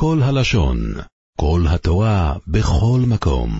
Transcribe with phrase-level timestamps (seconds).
[0.00, 0.78] כל הלשון,
[1.36, 3.50] כל התורה, בכל מקום.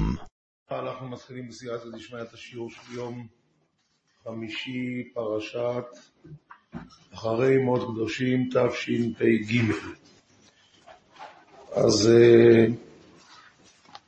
[0.70, 3.26] אנחנו מתחילים בסייעתא דשמיא את השיעור של יום
[4.24, 5.84] חמישי, פרשת
[7.14, 9.72] אחרי מות קדושים תשפ"ג.
[11.72, 12.66] אז אה,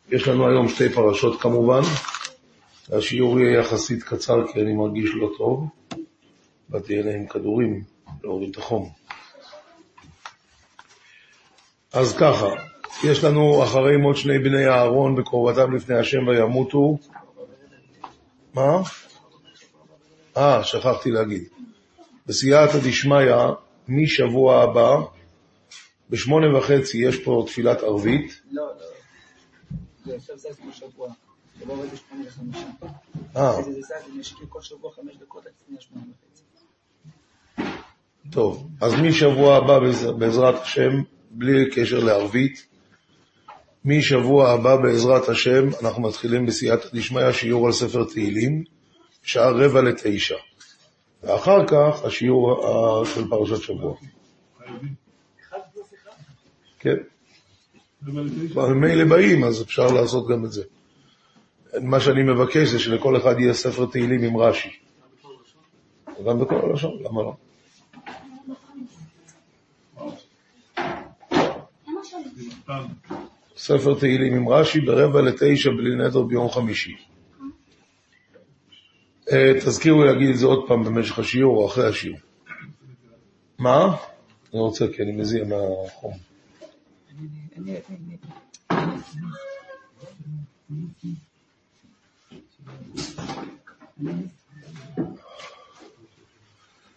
[0.08, 1.82] יש לנו היום שתי פרשות כמובן,
[2.88, 5.68] והשיעור יהיה יחסית קצר כי אני מרגיש לא טוב.
[6.68, 7.84] באתי עם כדורים
[8.22, 8.99] להוריד את החום.
[11.93, 12.46] אז ככה,
[13.04, 16.98] יש לנו אחרי מות שני בני אהרון בקרובתם לפני השם וימותו.
[18.55, 18.83] מה?
[20.37, 21.45] אה, שכחתי להגיד.
[22.27, 23.34] בסייעתא דשמיא,
[23.88, 24.97] משבוע הבא,
[26.11, 28.41] בשמונה וחצי יש פה תפילת ערבית.
[28.52, 28.72] לא, לא.
[30.05, 31.09] זה עכשיו זה כמו שבוע.
[31.61, 32.66] שבוע עובד בשמונה וחמישה.
[33.36, 36.42] אה, זה זה הם ישקיעו כל שבוע חמש דקות עד לפני השמונה וחצי.
[38.30, 38.69] טוב.
[38.80, 40.91] אז משבוע הבא, בעז- בעזרת השם,
[41.30, 42.66] בלי קשר לערבית,
[43.84, 48.64] משבוע הבא, בעזרת השם, אנחנו מתחילים בסייעתא דשמיא, שיעור על ספר תהילים,
[49.22, 50.37] שעה רבע לתשע.
[51.22, 53.95] ואחר כך השיעור אה, של פרשת שבוע.
[56.78, 56.97] כן.
[58.50, 60.62] כבר ממילא באים, אז אפשר לעשות גם את זה.
[61.83, 64.69] מה שאני מבקש זה שלכל אחד יהיה ספר תהילים עם רש"י.
[66.27, 67.34] גם בכל הלשון, למה לא?
[73.56, 76.96] ספר תהילים עם רש"י ברבע לתשע בלי נדר ביום חמישי.
[79.32, 82.18] אה, תזכירו להגיד את זה עוד פעם במשך השיעור או אחרי השיעור.
[83.58, 83.96] מה?
[84.52, 86.12] אני רוצה, כי אני מזיע מהחום.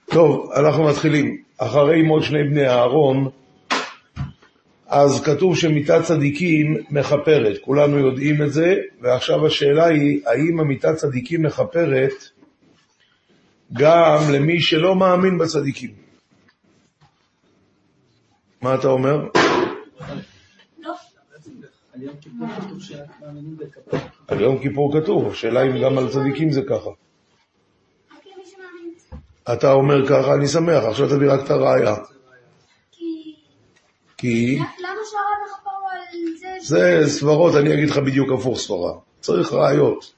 [0.05, 1.43] טוב, אנחנו מתחילים.
[1.57, 3.29] אחרי מות שני בני אהרון,
[4.93, 7.57] אז כתוב שמיתת צדיקים מכפרת.
[7.61, 12.13] כולנו יודעים את זה, ועכשיו השאלה היא, האם המיתת צדיקים מכפרת
[13.73, 15.91] גם למי שלא מאמין בצדיקים?
[18.61, 19.27] מה אתה אומר?
[24.27, 26.89] על יום כיפור כתוב השאלה אם גם על צדיקים זה ככה.
[29.53, 31.95] אתה אומר ככה, אני שמח, עכשיו תביא רק את הראייה.
[34.23, 34.55] כי...
[34.55, 37.01] למה שהרב יחפור על זה?
[37.01, 38.93] זה סברות, אני אגיד לך בדיוק הפוך סברה.
[39.19, 40.13] צריך ראיות.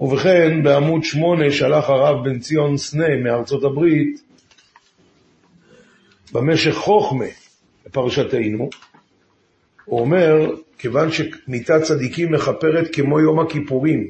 [0.00, 4.22] ובכן, בעמוד שמונה שלח הרב בן ציון סנה מארצות הברית
[6.32, 7.24] במשך חוכמה
[7.86, 8.70] לפרשתנו,
[9.84, 14.08] הוא אומר, כיוון שמיתת צדיקים מכפרת כמו יום הכיפורים,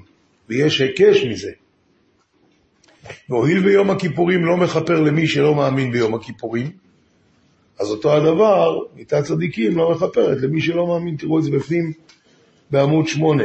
[0.49, 1.50] ויש היקש מזה,
[3.28, 6.84] והואיל ויום הכיפורים לא מכפר למי שלא מאמין ביום הכיפורים,
[7.81, 11.17] אז אותו הדבר, מיתת צדיקים לא מכפרת למי שלא מאמין.
[11.17, 11.93] תראו את זה בפנים
[12.71, 13.45] בעמוד שמונה.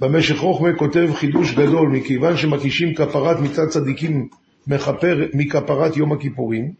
[0.00, 4.28] במשך חוכמה כותב חידוש גדול, מכיוון שמקישים כפרת מיתת צדיקים
[4.66, 6.72] מכפר, מכפרת יום הכיפורים,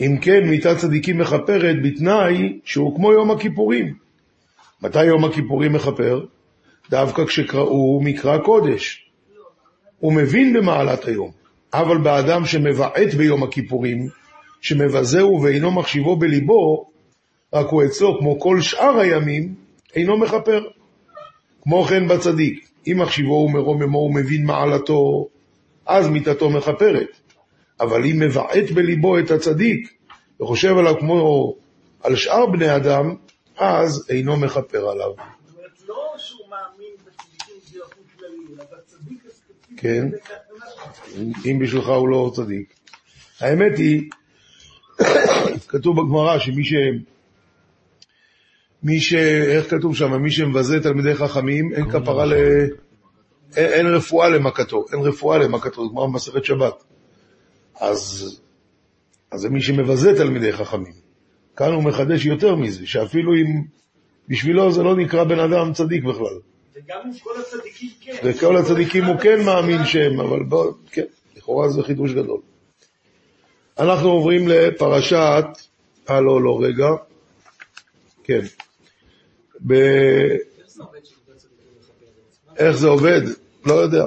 [0.00, 3.94] אם כן מיתת צדיקים מכפרת בתנאי שהוא כמו יום הכיפורים.
[4.82, 6.24] מתי יום הכיפורים מכפר?
[6.90, 9.10] דווקא כשקראו מקרא קודש.
[9.98, 11.30] הוא מבין במעלת היום,
[11.72, 14.08] אבל באדם שמבעט ביום הכיפורים,
[14.66, 16.90] שמבזהו ואינו מחשיבו בליבו,
[17.52, 19.54] רק הוא אצלו, כמו כל שאר הימים,
[19.94, 20.64] אינו מכפר.
[21.62, 25.28] כמו כן בצדיק, אם מחשיבו ומרוממו ומבין מעלתו,
[25.86, 27.08] אז מיתתו מכפרת.
[27.80, 29.92] אבל אם מבעט בליבו את הצדיק,
[30.40, 31.54] וחושב עליו כמו
[32.02, 33.14] על שאר בני אדם,
[33.56, 35.10] אז אינו מכפר עליו.
[35.88, 36.14] לא.
[39.76, 40.08] כן.
[41.46, 42.74] אם בשבילך הוא לא צדיק.
[43.40, 44.08] האמת היא,
[45.68, 46.74] כתוב בגמרא שמי ש...
[48.82, 49.14] מי ש...
[49.14, 50.22] איך כתוב שם?
[50.22, 52.34] מי שמבזה תלמידי חכמים, אין כפרה ל...
[53.56, 56.84] אין, אין רפואה למכתו, אין רפואה למכתו, זה גמרא במסכת שבת.
[57.80, 58.40] אז,
[59.32, 60.92] אז זה מי שמבזה תלמידי חכמים.
[61.56, 63.62] כאן הוא מחדש יותר מזה, שאפילו אם
[64.28, 66.38] בשבילו זה לא נקרא בן אדם צדיק בכלל.
[66.74, 68.12] וגם עם כל הצדיקים כן.
[68.24, 71.02] וכל הצדיקים הוא כן מאמין שהם, אבל בוא, כן,
[71.36, 72.40] לכאורה זה חידוש גדול.
[73.78, 75.44] אנחנו עוברים לפרשת,
[76.10, 76.88] אה לא, לא, רגע,
[78.24, 78.40] כן.
[79.66, 79.74] ב...
[82.56, 83.20] איך זה עובד?
[83.66, 84.04] לא יודע.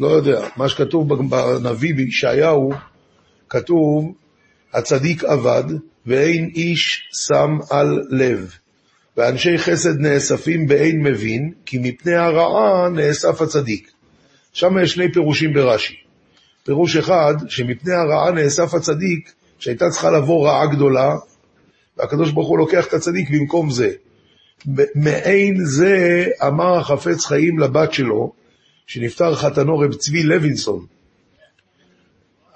[0.00, 0.48] לא יודע.
[0.56, 2.72] מה שכתוב בנביא בישעיהו,
[3.48, 4.14] כתוב,
[4.74, 5.64] הצדיק אבד
[6.06, 8.54] ואין איש שם על לב.
[9.16, 13.90] ואנשי חסד נאספים באין מבין, כי מפני הרעה נאסף הצדיק.
[14.52, 16.09] שם יש שני פירושים ברש"י.
[16.64, 21.16] פירוש אחד, שמפני הרעה נאסף הצדיק, שהייתה צריכה לבוא רעה גדולה,
[21.96, 23.90] והקדוש ברוך הוא לוקח את הצדיק במקום זה.
[24.94, 28.32] מעין זה אמר החפץ חיים לבת שלו,
[28.86, 30.86] שנפטר חתנו רב צבי לוינסון.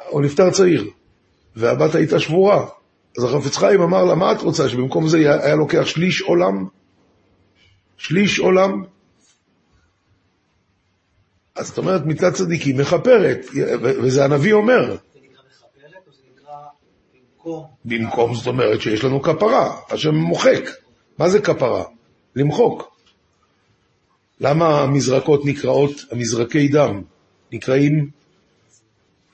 [0.09, 0.85] הוא נפטר צעיר,
[1.57, 2.67] והבת הייתה שבורה.
[3.19, 6.67] אז החפץ חיים אמר לה, מה את רוצה, שבמקום זה היה לוקח שליש עולם?
[7.97, 8.83] שליש עולם?
[11.55, 13.47] אז זאת אומרת, מצד צדיקים מכפרת,
[13.83, 14.97] וזה הנביא אומר.
[17.85, 18.35] במקום?
[18.35, 20.71] זאת אומרת שיש לנו כפרה, השם מוחק.
[21.19, 21.85] מה זה כפרה?
[22.37, 22.97] למחוק.
[24.41, 27.03] למה המזרקות נקראות, המזרקי דם,
[27.53, 28.11] נקראים,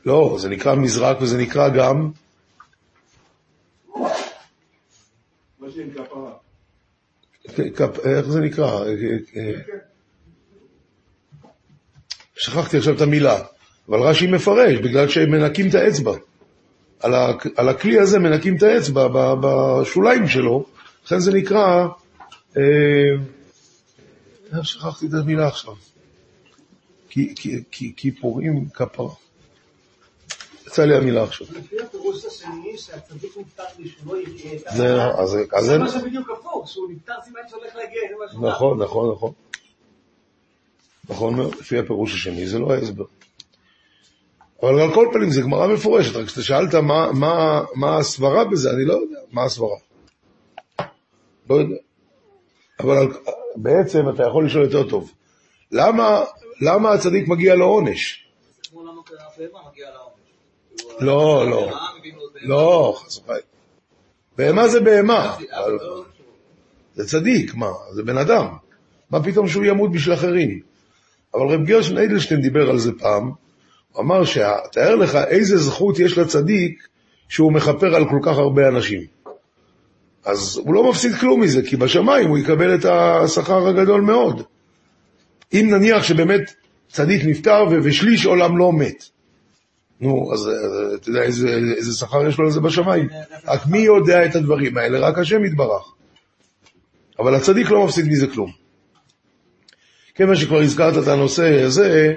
[0.07, 2.11] לא, זה נקרא מזרק וזה נקרא גם,
[8.05, 8.85] איך זה נקרא?
[12.41, 13.43] שכחתי עכשיו את המילה,
[13.89, 16.13] אבל רש"י מפרש, בגלל שהם מנקים את האצבע.
[17.01, 20.65] על, ה, על הכלי הזה מנקים את האצבע ב- בשוליים שלו,
[21.07, 21.87] לכן זה נקרא,
[22.57, 22.63] אה,
[24.63, 25.75] שכחתי את המילה עכשיו?
[27.09, 29.15] כי, כי, כי, כי פורעים כפרה.
[30.67, 31.47] יצא לי המילה עכשיו.
[35.61, 38.01] זה, מה שבדיוק הפוך, שהוא נפטר סימן שהולך להגיע.
[38.49, 39.33] נכון, נכון, נכון.
[41.11, 43.05] נכון מאוד, לפי הפירוש השני, זה לא ההסבר.
[44.63, 48.71] אבל על כל פנים, זה גמרא מפורשת, רק כשאתה שאלת מה, מה, מה הסברה בזה,
[48.71, 49.77] אני לא יודע מה הסברה.
[51.51, 51.77] לא יודע.
[52.81, 53.09] אבל על,
[53.57, 55.13] בעצם אתה יכול לשאול יותר טוב.
[55.73, 56.25] למה,
[56.61, 58.27] למה הצדיק מגיע מגיעה לעונש.
[61.01, 61.51] לא, לא.
[61.51, 61.71] לו.
[62.43, 63.41] לא, חס וחלילה.
[64.39, 65.37] בהמה זה בהמה.
[66.95, 67.73] זה צדיק, מה?
[67.93, 68.47] זה בן אדם.
[69.11, 70.70] מה פתאום שהוא ימות בשביל אחרים?
[71.35, 73.31] אבל רב גרשן איידלשטיין דיבר על זה פעם,
[73.93, 76.89] הוא אמר שתאר לך איזה זכות יש לצדיק
[77.29, 79.01] שהוא מכפר על כל כך הרבה אנשים.
[80.25, 84.43] אז הוא לא מפסיד כלום מזה, כי בשמיים הוא יקבל את השכר הגדול מאוד.
[85.53, 86.55] אם נניח שבאמת
[86.89, 89.05] צדיק נפטר ושליש עולם לא מת,
[90.01, 90.51] נו, אז
[90.95, 93.09] אתה יודע איזה, איזה שכר יש לו לזה בשמיים.
[93.45, 94.99] רק מי יודע את הדברים האלה?
[94.99, 95.83] רק השם יתברך.
[97.19, 98.60] אבל הצדיק לא מפסיד מזה כלום.
[100.15, 102.15] כיוון שכבר הזכרת את הנושא הזה,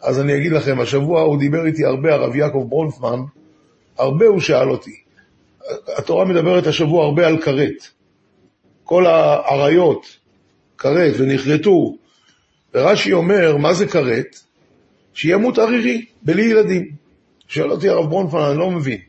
[0.00, 3.20] אז אני אגיד לכם, השבוע הוא דיבר איתי הרבה, הרב יעקב ברונפמן,
[3.98, 5.02] הרבה הוא שאל אותי.
[5.98, 7.86] התורה מדברת השבוע הרבה על כרת.
[8.84, 10.06] כל האריות,
[10.78, 11.96] כרת, ונכרתו.
[12.74, 14.40] ורש"י אומר, מה זה כרת?
[15.14, 16.90] שימות ערירי, בלי ילדים.
[17.48, 19.00] שואל אותי הרב ברונפמן, אני לא מבין.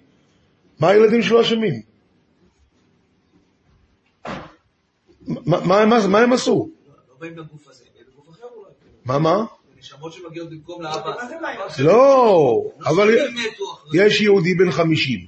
[0.79, 1.81] מה הילדים שלו אשמים?
[5.27, 6.69] מה, מה, מה, מה הם עשו?
[7.09, 8.71] לא באים לגוף הזה, באים לגוף אחר אולי.
[9.05, 9.45] מה, מה?
[9.79, 11.11] נשמות שמגיעות במקום לאבא.
[11.21, 11.59] מה זה בעיה?
[11.79, 13.33] לא, אבל אחרי
[13.93, 15.19] יש יהודי בן חמישים,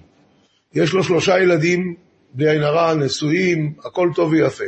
[0.73, 1.95] יש לו שלושה ילדים,
[2.33, 4.63] בלי עין הרע, נשואים, הכל טוב ויפה.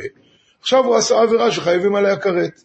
[0.61, 2.63] עכשיו הוא עשה עבירה שחייבים עליה כרת.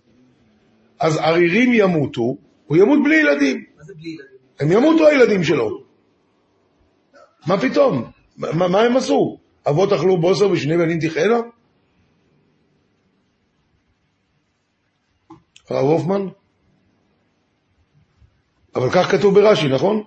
[1.00, 2.37] אז ערירים ימותו,
[2.67, 3.65] הוא ימות בלי ילדים.
[3.79, 4.39] מה זה בלי ילדים?
[4.61, 5.83] הם ימותו הילדים שלו.
[7.47, 8.11] מה פתאום?
[8.37, 9.39] מה, מה הם עשו?
[9.69, 11.41] אבות אכלו בוסר ושני בנים תחיינה?
[15.70, 16.26] הרב הופמן?
[18.75, 20.03] אבל כך כתוב ברש"י, נכון?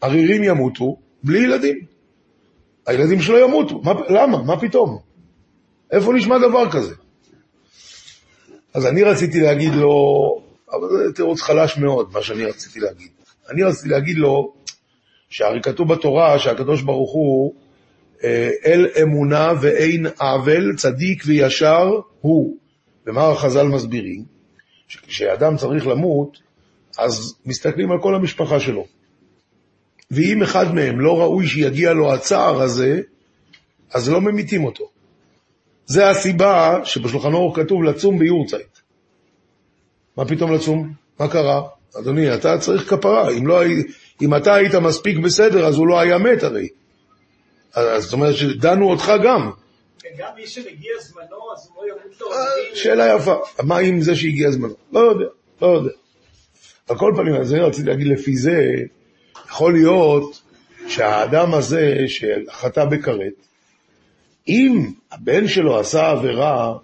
[0.00, 1.78] ערירים ימותו בלי ילדים.
[2.86, 3.80] הילדים שלו ימותו.
[3.84, 4.42] מה, למה?
[4.42, 4.98] מה פתאום?
[5.90, 6.94] איפה נשמע דבר כזה?
[8.74, 9.92] אז אני רציתי להגיד לו,
[10.72, 13.08] אבל זה תירוץ חלש מאוד, מה שאני רציתי להגיד.
[13.50, 14.54] אני רציתי להגיד לו,
[15.28, 17.54] שהרי כתוב בתורה שהקדוש ברוך הוא
[18.24, 21.90] אה, אל אמונה ואין עוול, צדיק וישר
[22.20, 22.56] הוא.
[23.06, 24.31] ומה החז"ל מסבירים?
[24.92, 26.38] שכשאדם צריך למות,
[26.98, 28.86] אז מסתכלים על כל המשפחה שלו.
[30.10, 33.00] ואם אחד מהם לא ראוי שיגיע לו הצער הזה,
[33.92, 34.84] אז לא ממיתים אותו.
[35.86, 38.78] זה הסיבה שבשולחן אורך כתוב לצום ביורצייט.
[40.16, 40.92] מה פתאום לצום?
[41.20, 41.62] מה קרה?
[41.98, 43.30] אדוני, אתה צריך כפרה.
[43.30, 43.62] אם, לא,
[44.22, 46.68] אם אתה היית מספיק בסדר, אז הוא לא היה מת הרי.
[47.74, 49.50] אז זאת אומרת שדנו אותך גם.
[50.18, 52.32] גם מי שמגיע זמנו, אז הוא לא ימות לו.
[52.32, 53.34] אה, שאלה יפה.
[53.62, 54.74] מה עם זה שהגיע זמנו?
[54.92, 55.26] לא יודע,
[55.62, 55.90] לא יודע.
[56.88, 58.74] על כל פנים, אז אני רציתי להגיד לפי זה,
[59.46, 60.42] יכול להיות
[60.88, 63.32] שהאדם הזה שחטא בכרת,
[64.48, 66.74] אם הבן שלו עשה עבירה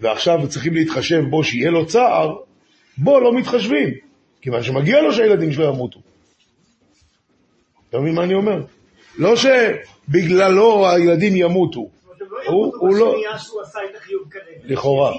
[0.00, 2.36] ועכשיו צריכים להתחשב בו שיהיה לו צער,
[2.98, 3.88] בו לא מתחשבים,
[4.40, 6.00] כיוון שמגיע לו שהילדים שלו ימותו.
[7.90, 8.64] אתה מבין מה אני אומר?
[9.18, 11.88] לא שבגללו הילדים ימותו.
[12.46, 13.16] הוא- לא-.
[14.64, 15.12] לכאורה,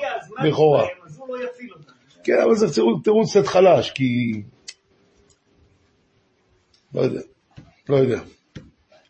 [0.43, 0.83] לכאורה.
[0.83, 0.87] לא.
[2.23, 4.41] כן, אבל זה תירוץ- קצת חלש, כי...
[6.93, 7.19] לא יודע,
[7.89, 8.19] לא יודע.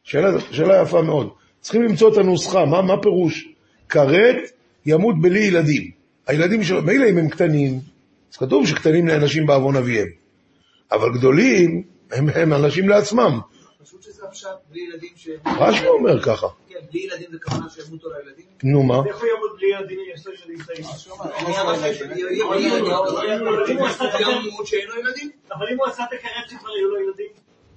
[0.04, 1.30] שאלה, שאלה יפה מאוד.
[1.62, 3.48] צריכים למצוא את הנוסחה, מה, מה פירוש?
[3.90, 4.38] כרת
[4.86, 5.92] ימות בלי ילדים.
[6.28, 7.80] הילדים שלו, מילא אם הם קטנים,
[8.32, 10.08] אז כתוב שקטנים נענשים בעוון אביהם.
[10.92, 13.40] אבל גדולים, הם, הם אנשים לעצמם.
[13.84, 15.30] פשוט שזה הפשט, בלי ילדים ש...
[15.60, 16.48] רש"י אומר ככה.
[16.92, 18.46] בלי ילדים זה כוונה שימותו לילדים.
[18.64, 18.96] נו מה?
[19.08, 20.86] איך הוא יעמוד בלי ילדים אם יש לו ילדים קטנים?
[24.46, 25.30] ימות שאין לו ילדים.
[25.52, 27.32] אבל אם הוא עשה את הכרת שכבר היו לו ילדים,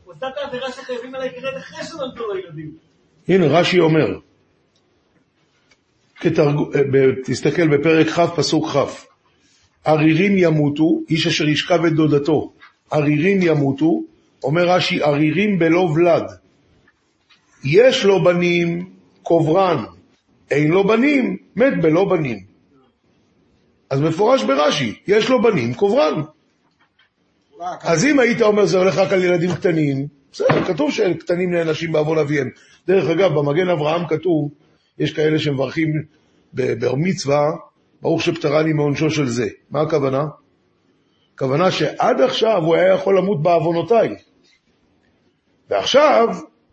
[0.05, 2.71] הוא עשה את העבירה שחייבים על הכרת אחרי שנולדו לו ילדים.
[3.29, 4.19] הנה, רש"י אומר.
[6.25, 6.31] אה,
[7.25, 9.07] תסתכל בפרק כ', פסוק כ',
[9.85, 12.53] ערירים ימותו, איש אשר ישכב את דודתו,
[12.91, 14.01] ערירים ימותו,
[14.43, 16.25] אומר רש"י, ערירים בלא ולד.
[17.65, 18.91] יש לו בנים,
[19.23, 19.85] קוברן,
[20.51, 22.39] אין לו בנים, מת בלא בנים.
[23.91, 26.23] אז מפורש ברש"י, יש לו בנים, קוברן.
[27.83, 32.19] אז אם היית אומר זה הולך רק על ילדים קטנים, בסדר, כתוב שקטנים נענשים בעוון
[32.19, 32.49] אביהם.
[32.87, 34.51] דרך אגב, במגן אברהם כתוב,
[34.99, 35.89] יש כאלה שמברכים
[36.55, 37.47] בבר מצווה,
[38.03, 39.47] ברוך שפטרני מעונשו של זה.
[39.71, 40.25] מה הכוונה?
[41.35, 44.15] הכוונה שעד עכשיו הוא היה יכול למות בעוונותיי.
[45.71, 46.29] ועכשיו,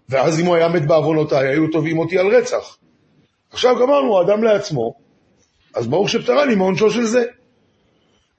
[0.09, 2.77] ואז אם הוא היה מת בעוונותיי, היו תובעים אותי על רצח.
[3.49, 4.93] עכשיו גמרנו, הוא אדם לעצמו,
[5.75, 7.25] אז ברוך שפטרני מעונשו של זה.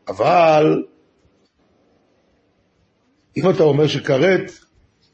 [0.09, 0.85] אבל
[3.37, 4.53] אם אתה אומר שכרת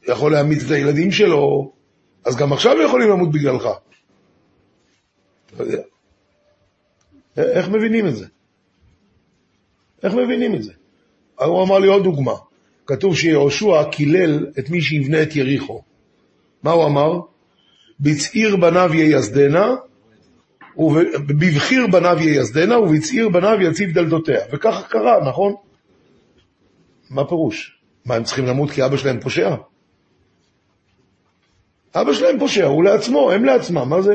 [0.07, 1.71] יכול להמיץ את הילדים שלו,
[2.25, 3.69] אז גם עכשיו יכולים למות בגללך.
[5.55, 5.81] אתה יודע.
[7.37, 8.25] איך מבינים את זה?
[10.03, 10.73] איך מבינים את זה?
[11.35, 12.33] הוא אמר לי עוד דוגמה.
[12.85, 15.81] כתוב שיהושע קילל את מי שיבנה את יריחו.
[16.63, 17.19] מה הוא אמר?
[17.99, 19.75] בצעיר בניו ייסדנה,
[21.27, 24.39] בבחיר בניו ייסדנה, ובצעיר בניו יציב דלתותיה.
[24.53, 25.53] וככה קרה, נכון?
[27.09, 27.79] מה פירוש?
[28.05, 29.55] מה, הם צריכים למות כי אבא שלהם פושע?
[31.95, 34.13] אבא שלהם פושע, הוא לעצמו, הם לעצמם, מה זה?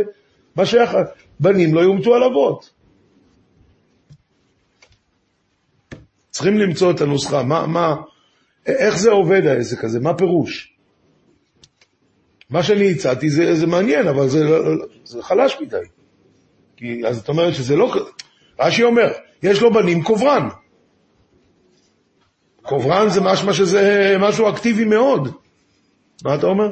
[0.56, 0.96] מה שייך?
[1.40, 2.70] בנים לא יומתו על אבות.
[6.30, 7.94] צריכים למצוא את הנוסחה, מה, מה,
[8.66, 10.75] איך זה עובד העסק הזה, מה פירוש?
[12.50, 14.58] מה שאני הצעתי זה, זה מעניין, אבל זה,
[15.04, 15.76] זה חלש מדי.
[16.76, 17.94] כי, אז את אומרת שזה לא...
[18.60, 19.12] רש"י אומר,
[19.42, 20.48] יש לו בנים קוברן.
[22.62, 25.28] קוברן זה משמע שזה משהו אקטיבי מאוד.
[26.24, 26.70] מה אתה אומר?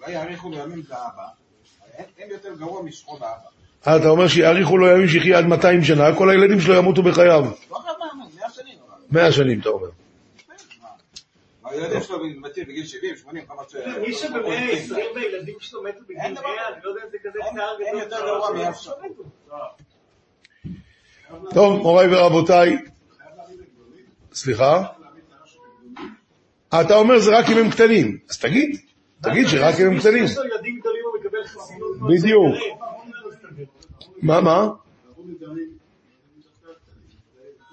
[0.00, 1.22] אולי יאריכו לו ימים את האבא,
[2.18, 3.48] אין יותר גרוע משכון האבא.
[3.86, 7.44] אה, אתה אומר שיאריכו לו ימים שיחיה עד 200 שנה, כל הילדים שלו ימותו בחייו.
[7.70, 8.78] לא חייב להאמין, מאה שנים.
[8.88, 9.20] אבל.
[9.20, 9.88] 100 שנים, אתה אומר.
[11.72, 13.74] הילדים שלו מתים בגיל 70, 80, כמה ש...
[14.06, 17.18] מי שבמאה ה-20 והילדים שלו מתו בגיל אין 100, דבר אני לא יודע אם זה
[17.24, 18.02] כזה אין- צער אין גדול.
[18.02, 18.92] יותר גרוע מאף אחד.
[21.54, 22.76] טוב, מוריי ורבותיי.
[24.32, 24.82] סליחה?
[26.80, 28.18] אתה אומר זה רק אם הם קטנים.
[28.30, 28.76] אז תגיד,
[29.22, 30.22] תגיד שרק אם הם קטנים.
[30.22, 31.96] מי שיש לו ילדים גדולים הוא מקבל חסינות.
[31.98, 32.54] מאוד בדיוק.
[34.22, 34.68] מה, מה?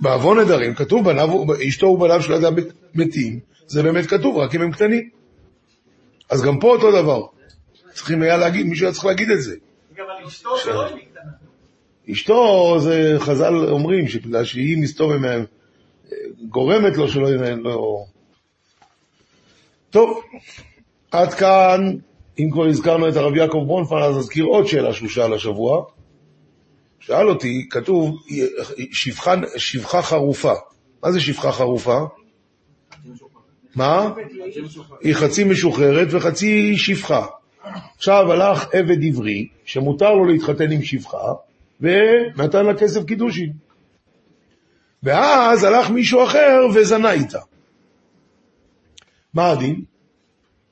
[0.02, 1.08] בעוון נדרים, כתוב
[1.68, 2.54] אשתו ובניו של אדם
[2.96, 3.40] מתים,
[3.70, 5.10] זה באמת כתוב, רק אם הם קטנים.
[6.30, 7.26] אז גם פה אותו דבר.
[7.94, 9.56] צריכים היה להגיד, מישהו היה צריך להגיד את זה.
[9.96, 11.32] גם על אשתו זה לא קטנה.
[12.12, 15.46] אשתו, זה חז"ל אומרים, שבגלל שהיא מסתובב מהם,
[16.50, 18.06] גורמת לו שלא יהיה לו...
[19.90, 20.22] טוב,
[21.12, 21.96] עד כאן,
[22.40, 25.86] אם כבר הזכרנו את הרב יעקב ברונפמן, אז נזכיר עוד שאלה שהוא שאל השבוע.
[27.00, 28.16] שאל אותי, כתוב,
[28.92, 30.54] שפחה, שפחה חרופה.
[31.04, 32.00] מה זה שפחה חרופה?
[33.76, 34.14] מה?
[35.02, 37.26] היא חצי משוחררת וחצי שפחה.
[37.96, 41.34] עכשיו הלך עבד עברי, שמותר לו להתחתן עם שפחה,
[41.82, 43.54] ונתן לה כסף קידושין.
[45.04, 47.40] ואז הלך מישהו אחר וזנה איתה.
[49.34, 49.84] מה הדין?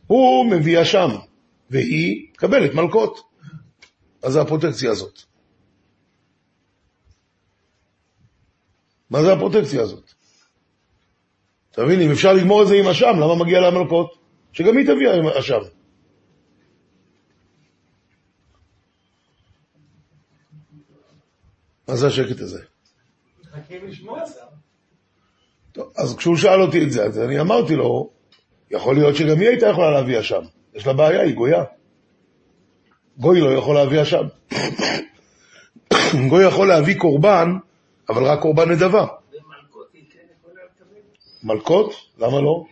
[0.08, 1.10] הוא מביא אשם,
[1.70, 3.20] והיא מקבלת מלקות.
[4.24, 5.22] מה זה הפרוטקציה הזאת?
[9.10, 10.14] מה זה הפרוטקציה הזאת?
[11.78, 14.18] אתה מבין, אם אפשר לגמור את זה עם אשם, למה מגיע לה מלקות?
[14.54, 15.60] שגם היא תביא עם אשם.
[21.88, 22.64] מה זה השקט הזה?
[25.72, 28.10] טוב, אז כשהוא שאל אותי את זה, אז אני אמרתי לו,
[28.72, 30.42] יכול להיות שגם היא הייתה יכולה להביא אשם.
[30.74, 31.64] יש לה בעיה, היא גויה.
[33.18, 34.24] גוי לא יכול להביא אשם.
[36.30, 37.48] גוי יכול להביא קורבן,
[38.10, 39.06] אבל רק קורבן נדבה.
[41.44, 41.94] מלקות?
[42.18, 42.66] למה לא?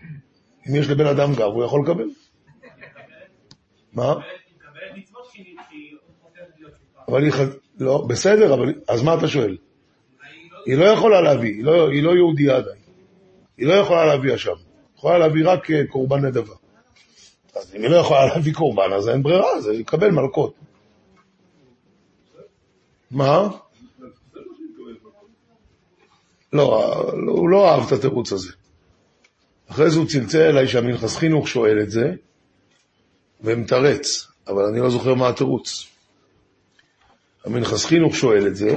[0.70, 2.10] אם יש לבן אדם גב, הוא יכול לקבל.
[3.94, 4.14] מה?
[7.08, 7.48] אבל היא חז...
[7.80, 8.74] לא, בסדר, אבל...
[8.88, 9.58] אז מה אתה שואל?
[10.66, 12.80] היא לא יכולה להביא, היא לא, היא לא יהודייה עדיין.
[13.58, 14.52] היא לא יכולה להביא אשם.
[14.52, 16.54] היא יכולה להביא רק אה, קורבן נדבה.
[17.56, 20.54] אז אם היא לא יכולה להביא קורבן, אז אין ברירה, אז היא מלקות.
[23.12, 23.48] מה?
[26.54, 26.94] לא,
[27.28, 28.52] הוא לא אהב את התירוץ הזה.
[29.68, 32.12] אחרי זה הוא צלצל אליי שהמנחס חינוך שואל את זה,
[33.42, 35.88] ומתרץ, אבל אני לא זוכר מה התירוץ.
[37.46, 38.76] המנחס חינוך שואל את זה,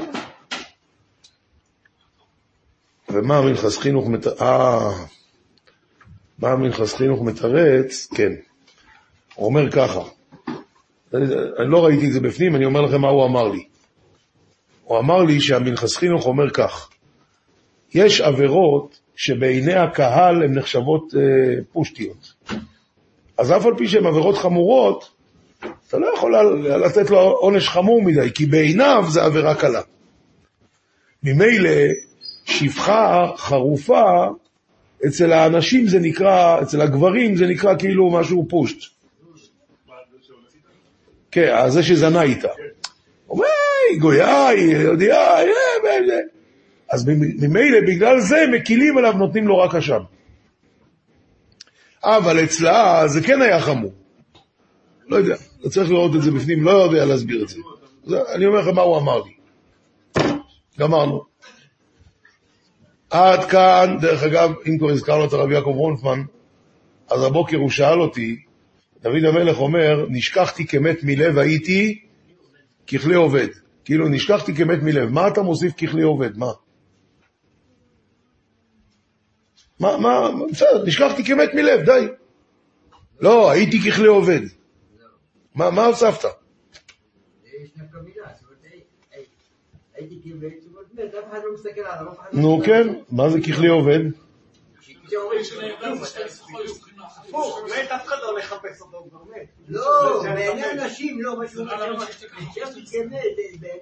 [3.09, 4.43] ומה המנחס חינוך מתרץ?
[4.43, 4.91] אה,
[6.39, 8.09] מה המנחס חינוך מתרץ?
[8.15, 8.33] כן.
[9.35, 10.01] הוא אומר ככה,
[11.15, 13.65] אני לא ראיתי את זה בפנים, אני אומר לכם מה הוא אמר לי.
[14.85, 16.91] הוא אמר לי שהמנחס חינוך אומר כך,
[17.95, 21.21] יש עבירות שבעיני הקהל הן נחשבות אה,
[21.73, 22.33] פושטיות.
[23.39, 25.11] אז אף על פי שהן עבירות חמורות,
[25.89, 26.35] אתה לא יכול
[26.87, 29.81] לתת לו עונש חמור מדי, כי בעיניו זה עבירה קלה.
[31.23, 31.71] ממילא,
[32.45, 34.27] שפחה חרופה,
[35.07, 38.93] אצל האנשים זה נקרא, אצל הגברים זה נקרא כאילו משהו פושט.
[41.31, 42.49] כן, זה שזנה איתה.
[43.29, 43.47] אומר,
[43.99, 45.37] גויה, יהודייה,
[46.91, 47.09] אז
[47.41, 50.01] ממילא בגלל זה מקילים עליו, נותנים לו רק אשם.
[52.05, 53.93] אבל אצלה זה כן היה חמור.
[55.09, 55.35] לא יודע,
[55.69, 57.59] צריך לראות את זה בפנים, לא יודע להסביר את זה.
[58.35, 59.33] אני אומר לכם מה הוא אמר לי.
[60.79, 61.23] גמרנו.
[63.11, 66.23] עד כאן, דרך אגב, אם כבר הזכרנו את הרב יעקב רונפמן,
[67.11, 68.37] אז הבוקר הוא שאל אותי,
[69.03, 72.01] דוד המלך אומר, נשכחתי כמת מלב הייתי
[72.87, 73.49] ככלי עובד.
[73.85, 75.11] כאילו, נשכחתי כמת מלב.
[75.11, 76.37] מה אתה מוסיף ככלי עובד?
[76.37, 76.51] מה?
[79.81, 82.09] מה, מה, בסדר, נשכחתי כמת מלב, די.
[83.21, 84.41] לא, הייתי ככלי עובד.
[85.55, 86.29] מה, מה הוספת?
[92.33, 94.01] נו כן, מה זה ככלי עובד?
[99.69, 101.37] לא, בעיני אנשים לא,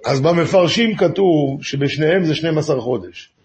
[0.05, 3.36] אז במפרשים כתוב שבשניהם זה 12 חודש.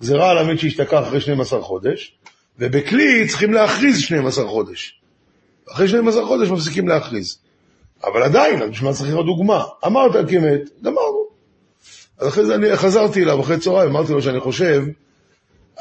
[0.00, 2.18] גזירה על המת שהשתכח אחרי 12 חודש,
[2.58, 5.00] ובכלי צריכים להכריז 12 חודש.
[5.72, 7.38] אחרי 12 חודש מפסיקים להכריז.
[8.04, 9.64] אבל עדיין, בשביל מה צריך לראות דוגמה?
[9.86, 11.24] אמרת כמת, גמרנו.
[12.18, 14.84] אז אחרי זה אני חזרתי אליו אחרי צהריים, אמרתי לו שאני חושב,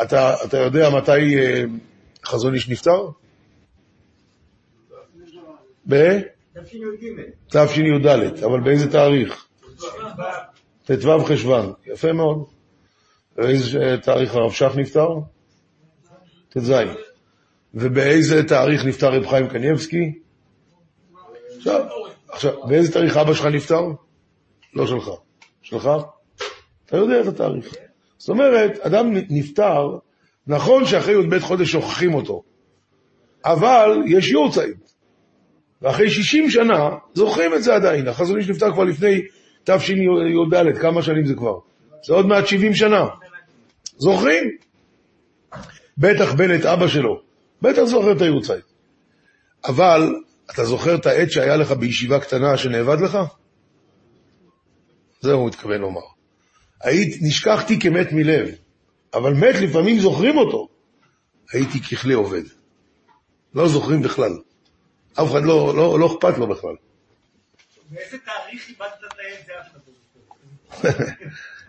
[0.01, 1.63] אתה, אתה יודע מתי אה,
[2.25, 3.07] חזון איש נפטר?
[5.89, 6.19] ב?
[7.49, 8.07] תשי"ד,
[8.43, 9.45] אבל באיזה תאריך?
[10.85, 12.45] ט"ו חשוון, יפה מאוד.
[13.35, 15.09] באיזה תאריך הרב שך נפטר?
[16.49, 16.73] ט"ז.
[17.73, 20.19] ובאיזה תאריך נפטר רב חיים קניבסקי?
[22.29, 23.81] עכשיו, באיזה תאריך אבא שלך נפטר?
[24.73, 25.09] לא שלך.
[25.61, 25.89] שלך?
[26.85, 27.73] אתה יודע את התאריך.
[28.17, 29.97] זאת אומרת, אדם נפטר,
[30.47, 32.43] נכון שאחרי י"ב חודש שוכחים אותו,
[33.45, 34.77] אבל יש יורצייט.
[35.81, 38.07] ואחרי 60 שנה זוכרים את זה עדיין.
[38.07, 39.21] החזון איש נפטר כבר לפני
[39.63, 41.57] תשי"ד, כמה שנים זה כבר?
[42.05, 43.05] זה עוד מעט 70 שנה.
[43.97, 44.57] זוכרים?
[45.97, 47.21] בטח בנט אבא שלו,
[47.61, 48.65] בטח זוכר את היורצייט.
[49.65, 50.15] אבל
[50.51, 53.17] אתה זוכר את העת שהיה לך בישיבה קטנה שנאבד לך?
[55.21, 56.01] זה הוא מתכוון לומר.
[56.81, 58.47] היית, נשכחתי כמת מלב,
[59.13, 60.67] אבל מת לפעמים זוכרים אותו.
[61.53, 62.43] הייתי ככלי עובד.
[63.55, 64.31] לא זוכרים בכלל.
[65.13, 66.75] אף אחד לא, לא, לא אכפת לו בכלל.
[67.89, 69.79] באיזה תאריך איבדת את העת זה אף אחד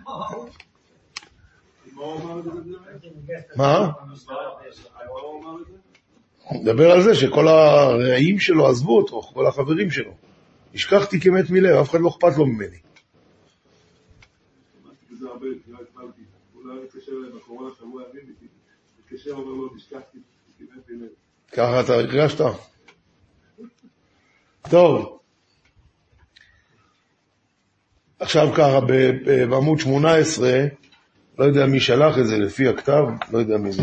[0.05, 0.47] לא
[3.57, 3.91] מה?
[6.45, 10.15] הוא מדבר על זה שכל הרעים שלו עזבו אותו, כל החברים שלו.
[10.75, 12.77] השכחתי כמת מלב, אף אחד לא אכפת לו ממני.
[21.53, 22.45] ככה אתה הרגשת?
[24.71, 25.19] טוב.
[28.19, 28.81] עכשיו ככה,
[29.51, 30.65] בעמוד 18,
[31.39, 33.83] לא יודע מי שלח את זה לפי הכתב, לא יודע מי זה.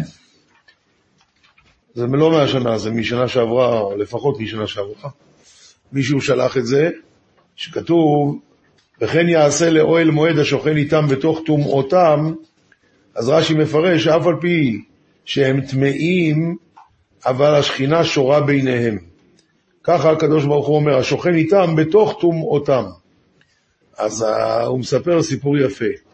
[1.94, 5.10] זה לא מהשנה, זה משנה שעברה, או לפחות משנה שעברה.
[5.92, 6.90] מישהו שלח את זה,
[7.56, 8.40] שכתוב,
[9.02, 12.34] וכן יעשה לאוהל מועד השוכן איתם בתוך טומאותם,
[13.16, 14.82] אז רש"י מפרש שאף על פי
[15.26, 16.58] שהם טמאים,
[17.26, 18.98] אבל השכינה שורה ביניהם.
[19.84, 22.84] ככה הקדוש ברוך הוא אומר, השוכן איתם בתוך טומאותם.
[23.98, 24.26] אז
[24.66, 26.11] הוא מספר סיפור יפה.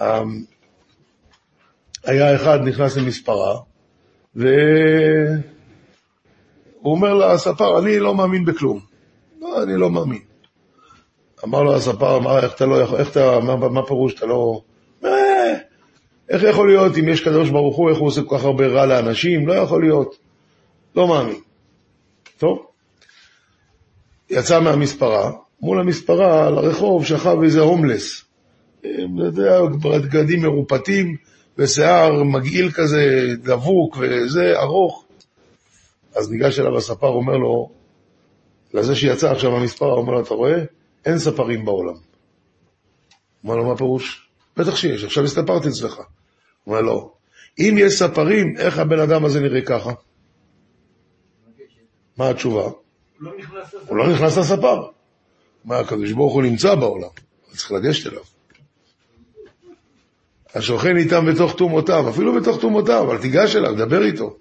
[0.00, 0.44] אמ,
[2.04, 3.60] היה אחד נכנס למספרה,
[4.34, 4.48] והוא
[6.84, 8.80] אומר לספר, אני לא מאמין בכלום.
[9.40, 10.22] לא, אני לא מאמין.
[11.44, 14.60] אמר לו הספר, מה, איך אתה לא יכול, איך אתה, מה, מה פירוש, אתה לא...
[15.04, 15.54] אה,
[16.28, 18.86] איך יכול להיות, אם יש קדוש ברוך הוא, איך הוא עושה כל כך הרבה רע
[18.86, 19.48] לאנשים?
[19.48, 20.18] לא יכול להיות.
[20.96, 21.40] לא מאמין.
[22.38, 22.66] טוב.
[24.30, 28.27] יצא מהמספרה, מול המספרה, לרחוב, שכב איזה הומלס.
[28.80, 28.88] אתה
[29.18, 31.16] יודע, בגדים מרופטים,
[31.58, 35.04] ושיער מגעיל כזה, דבוק, וזה, ארוך.
[36.14, 37.70] אז ניגש אליו הספר, אומר לו,
[38.74, 40.64] לזה שיצא עכשיו המספר, אומר לו, אתה רואה?
[41.06, 41.94] אין ספרים בעולם.
[43.44, 44.28] אומר לו, מה פירוש?
[44.56, 45.96] בטח שיש, עכשיו הסתפרתי אצלך.
[45.96, 46.04] הוא
[46.66, 47.12] אומר לו,
[47.58, 49.90] אם יש ספרים, איך הבן אדם הזה נראה ככה?
[52.16, 52.70] מה התשובה?
[53.88, 54.82] הוא לא נכנס לספר.
[55.64, 57.08] מה, הקדוש ברוך הוא נמצא בעולם,
[57.50, 58.22] צריך לגשת אליו.
[60.54, 64.36] השוכן איתם בתוך תומותיו, אפילו בתוך תומותיו, אבל תיגש אליו, דבר איתו.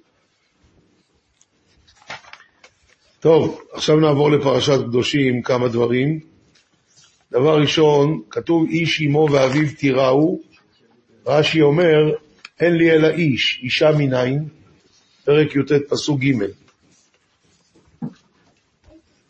[3.20, 6.20] טוב, עכשיו נעבור לפרשת קדושים, כמה דברים.
[7.32, 10.40] דבר ראשון, כתוב איש אמו ואביו תיראו,
[11.26, 12.12] רש"י אומר,
[12.60, 14.46] אין לי אלא איש, אישה מניין,
[15.26, 16.34] פרק י"ט פסוק ג'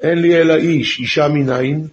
[0.02, 1.88] אין לי אלא איש, אישה מניין.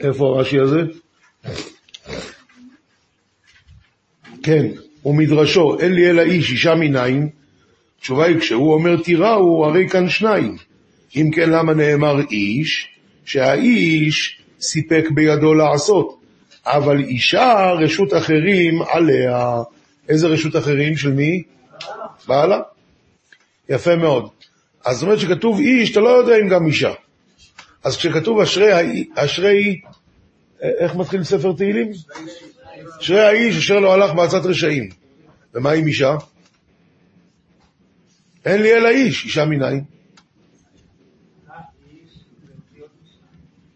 [0.00, 0.80] איפה הרש"י הזה?
[4.42, 4.66] כן,
[5.04, 7.28] ומדרשו, אין לי אלא איש, אישה מניין.
[7.98, 10.56] התשובה היא, כשהוא אומר תיראו, הרי כאן שניים.
[11.16, 12.88] אם כן, למה נאמר איש?
[13.24, 16.20] שהאיש סיפק בידו לעשות,
[16.66, 19.62] אבל אישה, רשות אחרים עליה.
[20.08, 20.96] איזה רשות אחרים?
[20.96, 21.42] של מי?
[22.28, 22.60] בעלה.
[23.68, 24.28] יפה מאוד.
[24.84, 26.92] אז זאת אומרת שכתוב איש, אתה לא יודע אם גם אישה.
[27.84, 29.80] אז כשכתוב אשרי, אשרי,
[30.60, 31.90] איך מתחיל ספר תהילים?
[33.00, 34.88] אשרי האיש אשר לא הלך בעצת רשעים.
[35.54, 36.16] ומה עם אישה?
[38.44, 39.84] אין לי אלא איש, אישה מניין.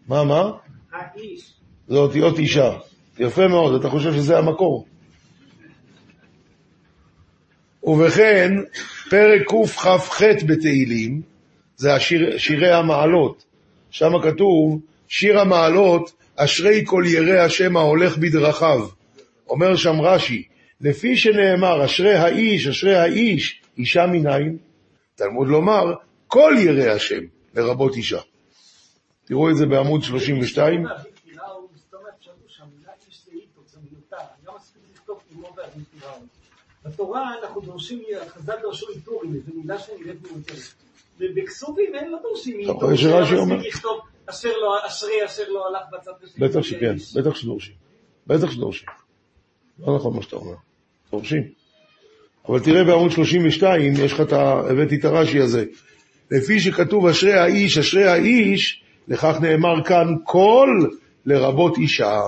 [0.07, 0.51] מה, מה?
[1.87, 2.77] זה אותיות אישה.
[3.19, 4.87] יפה מאוד, אתה חושב שזה המקור.
[7.83, 8.53] ובכן,
[9.09, 11.21] פרק קכ"ח בתהילים,
[11.77, 11.89] זה
[12.37, 13.45] שירי המעלות.
[13.97, 18.87] שם כתוב, שיר המעלות, אשרי כל ירא השם ההולך בדרכיו.
[19.49, 20.47] אומר שם רש"י,
[20.81, 24.57] לפי שנאמר, אשרי האיש, אשרי האיש, אישה מניין,
[25.15, 25.93] תלמוד לומר,
[26.27, 28.19] כל ירא השם, לרבות אישה.
[29.25, 30.85] תראו את זה בעמוד 32.
[36.85, 40.84] בתורה אנחנו דורשים, חז"ל דרשו איתורים, זו מילה שנראית מיותרת.
[41.19, 42.77] ובכסופים אין לא דורשים איתור.
[42.77, 43.61] אתה רואה שרש"י אומר?
[44.29, 46.47] אשר לא, אשרי אשר לא הלך בצד השני.
[46.47, 47.73] בטח שכן, בטח שדורשים.
[48.27, 48.87] בטח שדורשים.
[49.79, 50.55] לא נכון מה שאתה אומר.
[51.11, 51.43] דורשים.
[52.49, 54.51] אבל תראה בעמוד 32, יש לך את ה...
[54.69, 55.65] הבאתי את הרש"י הזה.
[56.31, 60.69] לפי שכתוב אשרי האיש, אשרי האיש, לכך נאמר כאן כל
[61.25, 62.21] לרבות אישה.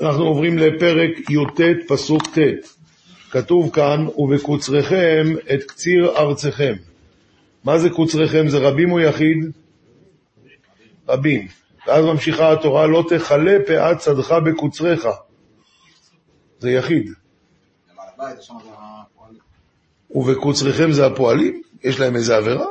[0.00, 2.75] אנחנו עוברים לפרק י"ט פסוק ט'.
[3.36, 6.74] כתוב כאן, ובקוצריכם את קציר ארצכם.
[7.64, 8.48] מה זה קוצריכם?
[8.48, 9.38] זה רבים או יחיד?
[11.08, 11.48] רבים.
[11.86, 15.08] ואז ממשיכה התורה, לא תכלה פאת צדך בקוצריך.
[16.58, 17.12] זה יחיד.
[20.10, 21.62] ובקוצריכם זה הפועלים?
[21.84, 22.66] יש להם איזה עבירה?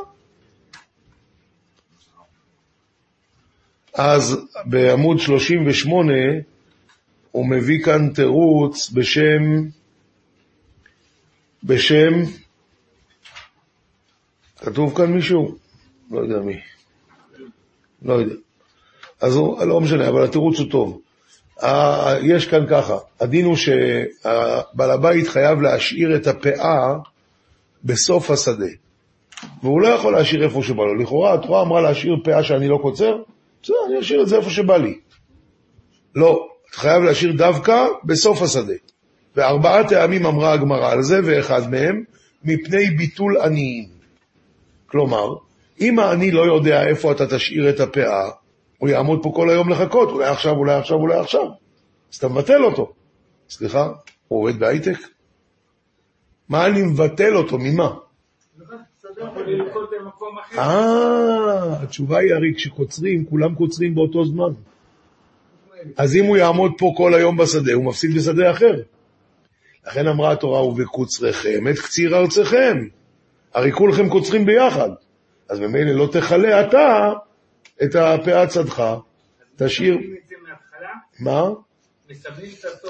[3.93, 6.13] אז בעמוד 38
[7.32, 9.69] הוא מביא כאן תירוץ בשם,
[11.65, 12.13] בשם,
[14.60, 15.56] כתוב כאן מישהו?
[16.12, 16.60] לא יודע מי.
[18.01, 18.36] לא יודע.
[19.21, 21.01] אז הוא, לא משנה, אבל התירוץ הוא טוב.
[22.23, 26.95] יש כאן ככה, הדין הוא שבעל הבית חייב להשאיר את הפאה
[27.84, 28.65] בסוף השדה.
[29.63, 30.95] והוא לא יכול להשאיר איפה שבא לו.
[30.95, 33.15] לכאורה התורה אמרה להשאיר פאה שאני לא קוצר,
[33.63, 34.99] בסדר, אני אשאיר את זה איפה שבא לי.
[36.15, 38.73] לא, אתה חייב להשאיר דווקא בסוף השדה.
[39.35, 42.03] וארבעה טעמים אמרה הגמרא על זה, ואחד מהם,
[42.43, 43.87] מפני ביטול עניים.
[44.87, 45.35] כלומר,
[45.81, 48.29] אם העני לא יודע איפה אתה תשאיר את הפאה,
[48.77, 51.45] הוא יעמוד פה כל היום לחכות, אולי עכשיו, אולי עכשיו, אולי עכשיו.
[52.11, 52.93] אז אתה מבטל אותו.
[53.49, 53.91] סליחה,
[54.27, 54.97] הוא עובד בהייטק?
[56.49, 57.57] מה אני מבטל אותו?
[57.59, 57.93] ממה?
[60.57, 64.53] אה, התשובה היא הרי כשקוצרים, כולם קוצרים באותו זמן.
[65.97, 68.73] אז אם הוא יעמוד פה כל היום בשדה, הוא מפסיד בשדה אחר.
[69.87, 72.87] לכן אמרה התורה, ובקוצריכם את קציר ארצכם.
[73.53, 74.89] הרי כולכם קוצרים ביחד.
[75.49, 77.13] אז ממילא לא תכלה אתה
[77.83, 78.83] את הפאת צדך,
[79.55, 79.97] תשאיר...
[81.19, 81.49] מה?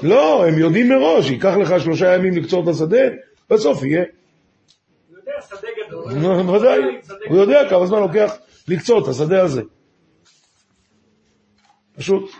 [0.02, 3.02] לא, הם יודעים מראש, ייקח לך שלושה ימים לקצור את השדה,
[3.50, 4.04] בסוף יהיה.
[5.08, 6.56] הוא יודע, שדה גדול.
[6.56, 6.78] ודאי,
[7.28, 8.32] הוא יודע כמה זמן לוקח
[8.68, 9.62] לקצור את השדה הזה.
[11.96, 12.30] פשוט.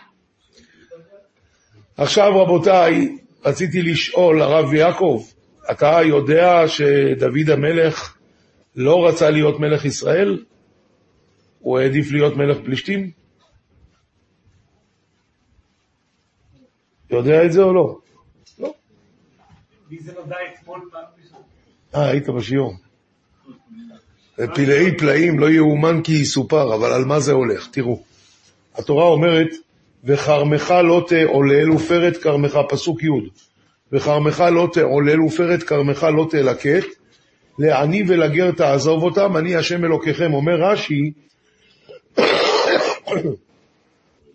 [1.97, 3.17] עכשיו רבותיי,
[3.47, 5.25] רציתי לשאול, הרב יעקב,
[5.71, 8.17] אתה יודע שדוד המלך
[8.77, 10.45] לא רצה להיות מלך ישראל?
[11.59, 13.11] הוא העדיף להיות מלך פלישתים?
[17.11, 17.99] יודע את זה או לא?
[18.59, 18.75] לא.
[19.91, 21.43] לי זה נודע אתמול פעם ראשונה.
[21.95, 22.75] אה, היית בשיעור.
[24.37, 27.69] פלאי פלאים לא יאומן כי יסופר, אבל על מה זה הולך?
[27.71, 28.03] תראו.
[28.75, 29.49] התורה אומרת,
[30.07, 33.09] וכרמך לא תעולל ופרת כרמך, פסוק י',
[33.93, 36.87] וכרמך לא תעולל ופרת כרמך לא תלקט,
[37.59, 40.35] לעני ולגר תעזוב אותם, אני השם אלוקיכם.
[40.35, 41.13] אומר רש"י,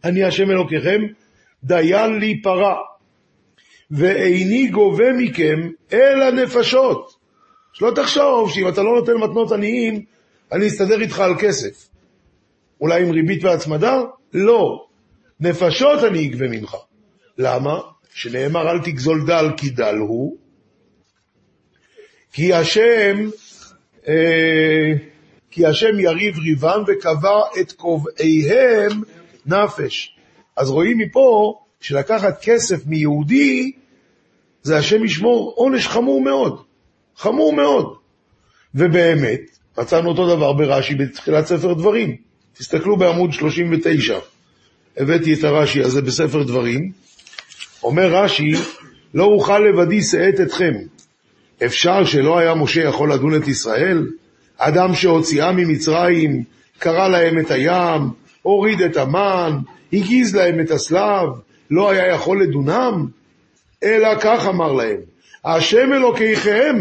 [0.05, 1.01] אני השם אלוקיכם,
[1.63, 2.75] דיין לי פרה,
[3.91, 7.15] ואיני גובה מכם אלא נפשות.
[7.73, 10.05] שלא תחשוב שאם אתה לא נותן מתנות עניים,
[10.51, 11.89] אני אסתדר איתך על כסף.
[12.81, 14.01] אולי עם ריבית והצמדה?
[14.33, 14.90] לא.
[15.41, 16.75] נפשות אני אגבה ממך.
[17.37, 17.79] למה?
[18.13, 20.37] שנאמר אל תגזול דל כי דל הוא,
[22.33, 23.29] כי השם,
[24.07, 24.93] אה,
[25.51, 29.01] כי השם יריב ריבם וקבע את קובעיהם
[29.45, 30.17] נפש.
[30.57, 33.71] אז רואים מפה שלקחת כסף מיהודי,
[34.63, 36.63] זה השם ישמור עונש חמור מאוד.
[37.15, 37.95] חמור מאוד.
[38.75, 39.41] ובאמת,
[39.77, 42.15] מצאנו אותו דבר ברש"י בתחילת ספר דברים.
[42.53, 44.19] תסתכלו בעמוד 39.
[44.97, 46.91] הבאתי את הרש"י הזה בספר דברים.
[47.83, 48.51] אומר רש"י,
[49.13, 50.73] לא אוכל לבדי שאת אתכם.
[51.65, 54.07] אפשר שלא היה משה יכול לדון את ישראל?
[54.57, 56.43] אדם שהוציאה ממצרים,
[56.79, 58.01] קרא להם את הים,
[58.41, 59.57] הוריד את המן,
[59.93, 61.29] הגיז להם את הסלב,
[61.71, 63.07] לא היה יכול לדונם?
[63.83, 64.97] אלא כך אמר להם,
[65.45, 66.75] השם אלוקיכם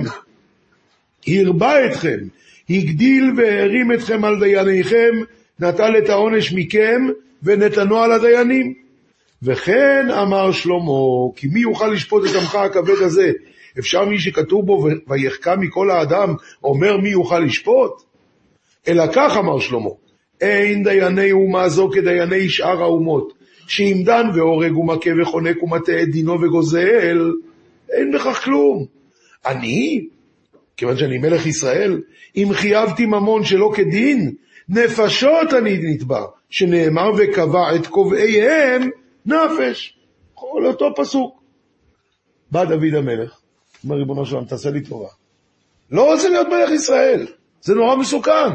[1.29, 2.19] הרבה אתכם,
[2.71, 5.11] הגדיל והרים אתכם על דייניכם,
[5.61, 7.03] נטל את העונש מכם
[7.43, 8.75] ונתנו על הדיינים.
[9.43, 13.33] וכן אמר שלמה, כי מי יוכל לשפוט את עמך הכבד הזה?
[13.79, 18.03] אפשר מי שכתוב בו ויחכה מכל האדם, אומר מי יוכל לשפוט?
[18.89, 19.91] אלא כך אמר שלמה,
[20.41, 23.33] אין דייני אומה זו כדייני שאר האומות,
[23.67, 27.33] שאם דן והורג ומכה וחונק ומטעה את דינו וגוזל,
[27.93, 28.87] אין בכך כלום.
[29.47, 30.07] אני,
[30.77, 32.01] כיוון שאני מלך ישראל,
[32.37, 34.35] אם חייבתי ממון שלא כדין,
[34.69, 38.91] נפשות אני נתבע, שנאמר וקבע את קובעיהם
[39.27, 39.99] נפש.
[40.35, 41.43] כל אותו פסוק.
[42.51, 43.41] בא דוד המלך,
[43.85, 45.09] אומר ריבונו שלום, תעשה לי טובה.
[45.91, 47.27] לא רוצה להיות מלך ישראל,
[47.61, 48.51] זה נורא מסוכן.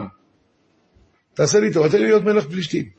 [1.33, 2.89] תעשה לי טובה, תן לי להיות מלך פלישתים.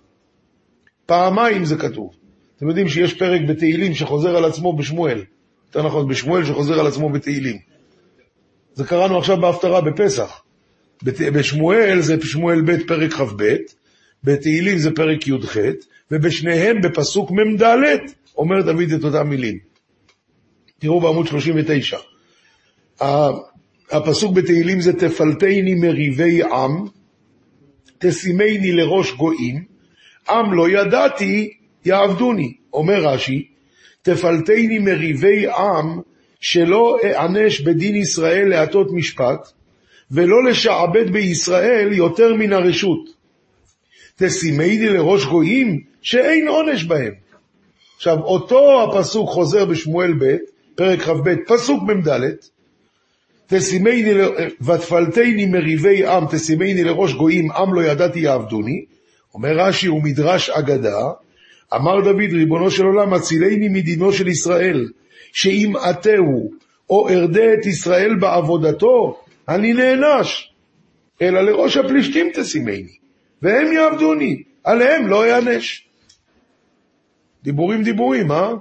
[1.07, 2.11] פעמיים זה כתוב.
[2.57, 5.25] אתם יודעים שיש פרק בתהילים שחוזר על עצמו בשמואל.
[5.67, 7.59] יותר נכון, בשמואל שחוזר על עצמו בתהילים.
[8.75, 10.43] זה קראנו עכשיו בהפטרה בפסח.
[11.03, 13.57] בשמואל זה שמואל ב' פרק כ"ב,
[14.27, 15.57] בתהילים זה פרק י"ח,
[16.11, 17.63] ובשניהם בפסוק מ"ד
[18.37, 19.59] אומר דוד את אותם מילים.
[20.79, 21.99] תראו בעמוד 39.
[23.91, 26.87] הפסוק בתהילים זה תפלטני מריבי עם,
[27.99, 29.65] תשימני לראש גויים,
[30.29, 31.51] עם לא ידעתי
[31.85, 32.55] יעבדוני.
[32.73, 33.49] אומר רש"י,
[34.03, 36.01] תפלטני מריבי עם
[36.41, 39.53] שלא אענש בדין ישראל להטות משפט,
[40.11, 43.16] ולא לשעבד בישראל יותר מן הרשות.
[44.19, 47.13] תשימני לראש גויים שאין עונש בהם.
[47.97, 50.37] עכשיו, אותו הפסוק חוזר בשמואל ב',
[50.75, 52.21] פרק כ"ב, פסוק מ"ד,
[53.47, 54.05] תשימני,
[54.61, 58.85] ותפלטני מריבי עם, תשימני לראש גויים, עם לא ידעתי יעבדוני.
[59.35, 61.01] אומר רש"י, הוא מדרש אגדה,
[61.75, 64.89] אמר דוד, ריבונו של עולם, הצילני מדינו של ישראל,
[65.33, 66.51] שאם עטהו
[66.91, 70.53] או ארדה את ישראל בעבודתו, אני נענש.
[71.23, 72.97] אלא לראש הפלישתים תשימני,
[73.43, 75.87] והם יעבדוני, עליהם לא אענש.
[77.43, 78.53] דיבורים דיבורים, אה?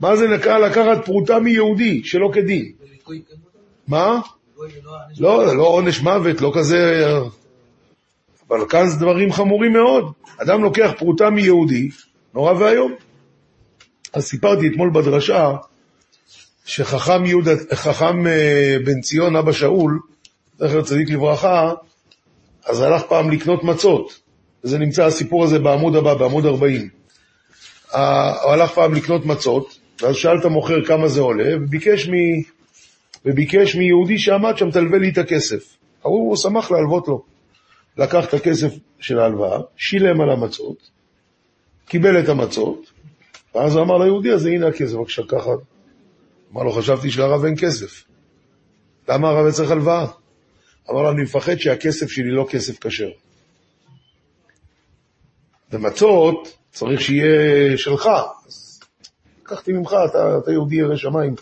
[0.00, 2.72] מה זה נקרא לקחת פרוטה מיהודי שלא כדין?
[3.88, 4.20] מה?
[5.18, 7.04] לא, לא עונש מוות, לא כזה...
[8.48, 10.12] אבל כאן זה דברים חמורים מאוד.
[10.42, 11.88] אדם לוקח פרוטה מיהודי,
[12.34, 12.94] נורא ואיום.
[14.12, 15.52] אז סיפרתי אתמול בדרשה
[16.64, 19.98] שחכם יהודה, חכם אה, בן ציון, אבא שאול,
[20.58, 21.72] זכר צדיק לברכה,
[22.66, 24.20] אז הלך פעם לקנות מצות.
[24.64, 26.88] וזה נמצא הסיפור הזה בעמוד הבא, בעמוד 40.
[27.92, 28.00] הוא
[28.52, 32.12] הלך פעם לקנות מצות, ואז שאל את המוכר כמה זה עולה, וביקש, מ...
[33.24, 35.76] וביקש מיהודי שעמד שם, תלווה לי את הכסף.
[36.04, 37.22] ההוא הוא שמח להלוות לו.
[37.96, 40.90] לקח את הכסף של ההלוואה, שילם על המצות,
[41.86, 42.92] קיבל את המצות,
[43.54, 45.50] ואז הוא אמר ליהודי הזה, הנה הכסף, בבקשה, ככה.
[46.52, 48.04] אמר לו, חשבתי שלרב אין כסף.
[49.08, 50.06] למה הרב צריך הלוואה?
[50.90, 53.10] אמר אני מפחד שהכסף שלי לא כסף כשר.
[55.70, 58.08] ומצות צריך שיהיה שלך.
[58.46, 58.80] אז
[59.42, 61.34] לקחתי ממך, אתה, אתה יהודי ירא שמיים,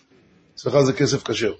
[0.55, 1.53] אצלך זה כסף כשר.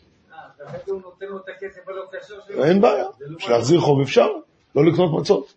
[2.47, 2.65] שלו.
[2.65, 3.05] אין בעיה.
[3.21, 4.27] לא להחזיר חוב אפשר,
[4.75, 5.55] לא לקנות מצות.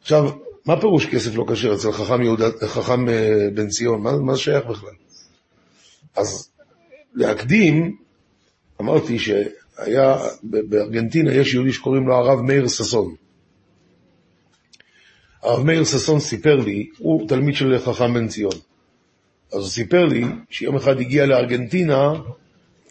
[0.00, 0.30] עכשיו,
[0.66, 4.02] מה פירוש כסף לא כשר אצל חכם יהודה, חכם אה, בן ציון?
[4.02, 4.94] מה, מה שייך בכלל?
[6.16, 6.50] אז
[7.14, 7.96] להקדים,
[8.80, 9.48] אמרתי שהיה,
[10.44, 13.14] ב- בארגנטינה יש יהודי שקוראים לו הרב מאיר ששון.
[15.42, 18.52] הרב מאיר ששון סיפר לי, הוא תלמיד של חכם בן ציון.
[19.52, 22.12] אז הוא סיפר לי שיום אחד הגיע לארגנטינה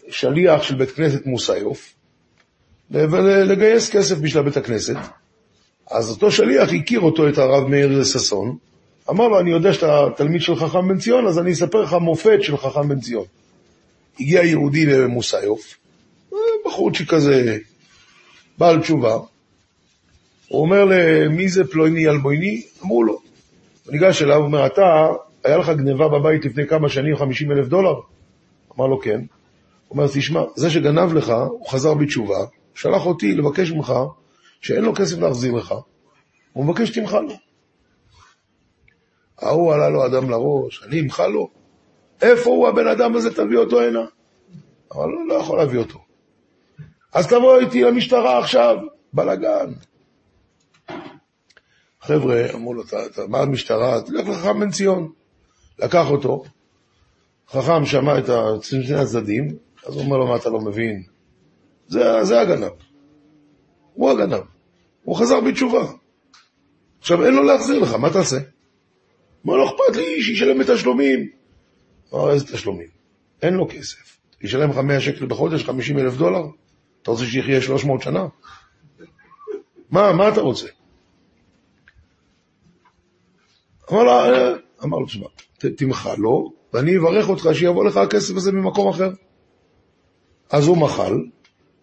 [0.08, 1.94] שליח של בית כנסת מוסיוף,
[2.90, 4.96] ולגייס כסף בשביל בית הכנסת.
[5.90, 8.56] אז אותו שליח הכיר אותו, את הרב מאיר ששון,
[9.10, 12.38] אמר לו, אני יודע שאתה תלמיד של חכם בן ציון, אז אני אספר לך מופת
[12.42, 13.24] של חכם בן ציון.
[14.20, 15.76] הגיע יהודי למוסיוף,
[16.70, 17.58] בחורצ'יק כזה,
[18.58, 19.18] בעל תשובה,
[20.48, 22.62] הוא אומר למי זה פלוני אלמוני?
[22.82, 23.12] אמרו לו.
[23.84, 25.06] הוא ניגש אליו, הוא אומר, אתה,
[25.44, 27.94] היה לך גניבה בבית לפני כמה שנים, 50 אלף דולר?
[28.76, 29.20] אמר לו, כן.
[29.88, 32.38] הוא אומר, תשמע, זה שגנב לך, הוא חזר בתשובה,
[32.74, 33.92] שלח אותי לבקש ממך
[34.60, 35.74] שאין לו כסף להחזיר לך,
[36.52, 37.34] הוא מבקש שתמחל לו.
[39.38, 41.48] ההוא עלה לו אדם לראש, אני אמחל לו?
[42.22, 44.04] איפה הוא הבן אדם הזה, תביא אותו הנה?
[44.94, 46.09] אמר לו, לא יכול להביא אותו.
[47.12, 48.76] אז תבוא איתי למשטרה עכשיו,
[49.12, 49.72] בלאגן.
[52.00, 54.02] חבר'ה, אמרו לו, "אתה- אתה- מה המשטרה?
[54.02, 55.12] תלך לחכם בן ציון.
[55.78, 56.44] לקח אותו,
[57.48, 58.24] חכם שמע את
[58.62, 61.02] שני הצדדים, אז הוא אומר לו, מה אתה לא מבין?
[61.88, 62.72] זה, זה הגנב.
[63.94, 64.40] הוא הגנב.
[65.04, 65.92] הוא חזר בתשובה.
[67.00, 68.38] עכשיו, אין לו להחזיר לך, מה תעשה?
[69.44, 71.28] מה לא אכפת לי, שישלם את התשלומים.
[72.14, 72.88] אמר, איזה תשלומים?
[73.42, 74.16] אין לו כסף.
[74.42, 76.42] ישלם לך 100 שקל בחודש, 50 אלף דולר?
[77.02, 78.26] אתה רוצה שיחיה 300 שנה?
[79.90, 80.66] מה, מה אתה רוצה?
[83.92, 84.52] אמר לו, "אה",
[84.84, 85.26] אמר לו, תשמע,
[85.58, 89.10] ת- תמחל לו, ואני אברך אותך שיבוא לך הכסף הזה ממקום אחר.
[90.50, 91.14] אז הוא מחל,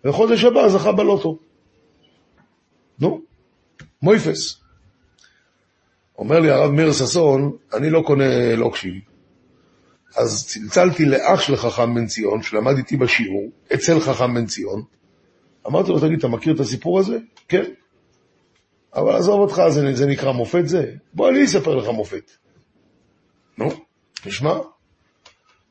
[0.06, 1.40] וחודש הבא זכה בלוטו.
[3.00, 3.22] נו,
[4.02, 4.60] מויפס.
[6.18, 9.02] אומר לי הרב מאיר ששון, אני לא קונה לוקשים.
[10.18, 14.84] אז צלצלתי לאח של חכם בן ציון, שלמד איתי בשיעור, אצל חכם בן ציון.
[15.68, 17.18] אמרתי לו, תגיד, אתה מכיר את הסיפור הזה?
[17.48, 17.64] כן.
[18.96, 20.92] אבל עזוב אותך, זה, זה נקרא מופת זה?
[21.14, 22.32] בוא אני אספר לך מופת.
[23.58, 23.70] נו,
[24.26, 24.54] נשמע?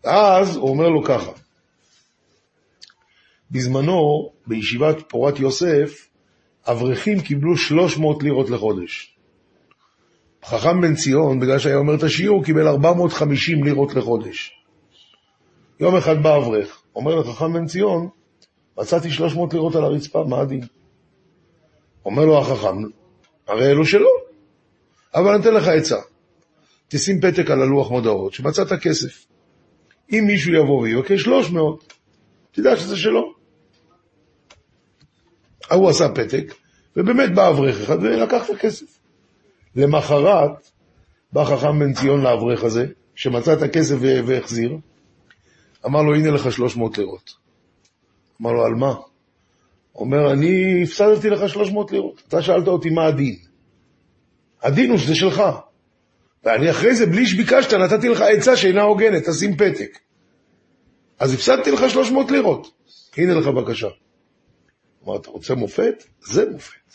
[0.05, 1.33] ואז הוא אומר לו ככה,
[3.51, 6.09] בזמנו, בישיבת פורת יוסף,
[6.65, 9.17] אברכים קיבלו 300 לירות לחודש.
[10.45, 14.53] חכם בן ציון, בגלל שהיה אומר את השיעור, קיבל 450 לירות לחודש.
[15.81, 18.09] יום אחד בא אברך, אומר לחכם בן ציון,
[18.79, 20.61] מצאתי 300 לירות על הרצפה, מה הדין?
[22.05, 22.77] אומר לו החכם,
[23.47, 24.09] הרי אלו שלו,
[25.15, 25.97] אבל אני אתן לך עצה.
[26.89, 29.27] תשים פתק על הלוח מודעות שמצאת כסף.
[30.12, 31.95] אם מישהו יבוא ויבקש 300,
[32.53, 33.35] תדע שזה שלו.
[35.71, 36.55] ההוא עשה פתק,
[36.97, 38.99] ובאמת בא אברך אחד ולקח את הכסף.
[39.77, 40.71] למחרת
[41.33, 44.77] בא חכם בן ציון לאברך הזה, שמצא את הכסף והחזיר,
[45.87, 47.46] אמר לו, הנה לך 300 לירות.
[48.40, 48.94] אמר לו, על מה?
[49.94, 52.22] אומר, אני הפסדתי לך 300 לירות.
[52.29, 53.37] אתה שאלת אותי מה הדין.
[54.62, 55.42] הדין הוא שזה שלך.
[56.44, 59.99] ואני אחרי זה, בלי שביקשת, נתתי לך עצה שאינה הוגנת, תשים פתק.
[61.18, 62.70] אז הפסדתי לך 300 לירות.
[63.16, 63.88] הנה לך בקשה.
[65.05, 66.05] אמר, אתה רוצה מופת?
[66.20, 66.94] זה מופת.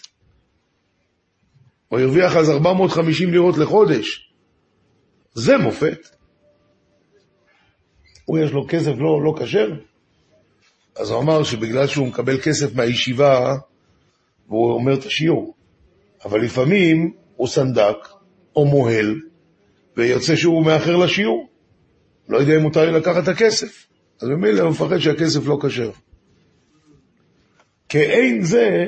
[1.88, 4.34] הוא הרוויח אז 450 לירות לחודש.
[5.34, 6.08] זה מופת.
[8.26, 9.70] הוא יש לו כסף לא, לא כשר?
[10.96, 13.56] אז הוא אמר שבגלל שהוא מקבל כסף מהישיבה,
[14.48, 15.54] והוא אומר את השיעור.
[16.26, 17.98] אבל לפעמים הוא סנדק
[18.56, 19.20] או מוהל,
[19.98, 21.48] ויוצא שהוא מאחר לשיעור.
[22.30, 23.88] לא יודע אם מותר לי לקחת את הכסף.
[24.22, 25.92] אז ממילא הוא מפחד שהכסף לא כשר.
[27.90, 28.86] כאין זה,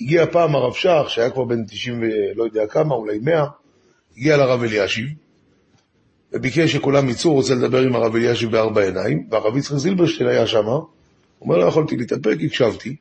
[0.00, 3.44] הגיע פעם הרב שך, שהיה כבר בן 90 ולא יודע כמה, אולי 100,
[4.16, 5.08] הגיע לרב אלישיב,
[6.32, 10.66] וביקש שכולם יצאו, רוצה לדבר עם הרב אלישיב בארבע עיניים, והרב יצחק זילברשטיין היה שם,
[11.40, 12.96] אומר, לא יכולתי להתאפק, הקשבתי.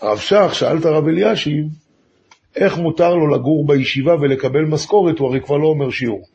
[0.00, 1.66] הרב שך שאל את הרב אלישיב,
[2.56, 6.28] איך מותר לו לגור בישיבה ולקבל משכורת, הוא הרי כבר לא אומר שיעור.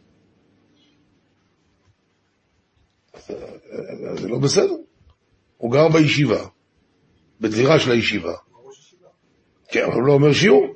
[4.16, 4.76] זה, לא בסדר.
[5.58, 6.46] הוא גר בישיבה,
[7.42, 8.34] בדירה של הישיבה.
[9.68, 10.76] כן, אבל הוא לא אומר שיעור.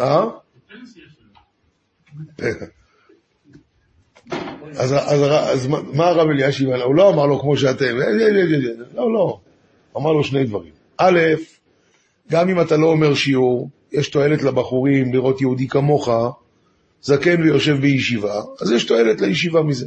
[0.00, 0.24] אה?
[4.76, 5.22] אז, אז,
[5.52, 6.84] אז מה- הרב אלישיב ענה?
[6.84, 7.96] הוא לא אמר לו כמו שאתם,
[8.94, 9.38] לא, לא.
[9.96, 10.72] אמר לו שני דברים.
[10.98, 11.20] א',
[12.30, 16.08] גם אם אתה לא אומר שיעור, יש תועלת לבחורים לראות יהודי כמוך,
[17.02, 19.86] זקן ויושב בישיבה, אז יש תועלת לישיבה מזה.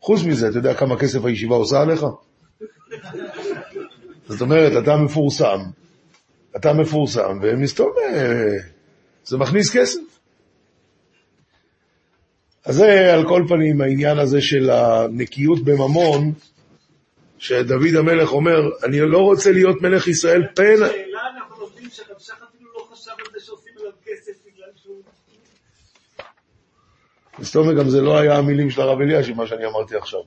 [0.00, 2.06] חוץ מזה, אתה יודע כמה כסף הישיבה עושה עליך?
[4.28, 5.58] זאת אומרת, אתה מפורסם,
[6.56, 8.56] אתה מפורסם, ומסתובב,
[9.24, 10.00] זה מכניס כסף.
[12.64, 16.32] אז זה על כל פנים העניין הזה של הנקיות בממון,
[17.38, 20.76] שדוד המלך אומר, אני לא רוצה להיות מלך ישראל פן...
[20.76, 21.88] שאלה אנחנו לומדים
[22.48, 25.02] אפילו לא חשב על זה שעושים עליו כסף בגלל שהוא...
[27.38, 30.20] מסתובב גם זה לא היה המילים של הרב אלישיב, מה שאני אמרתי עכשיו.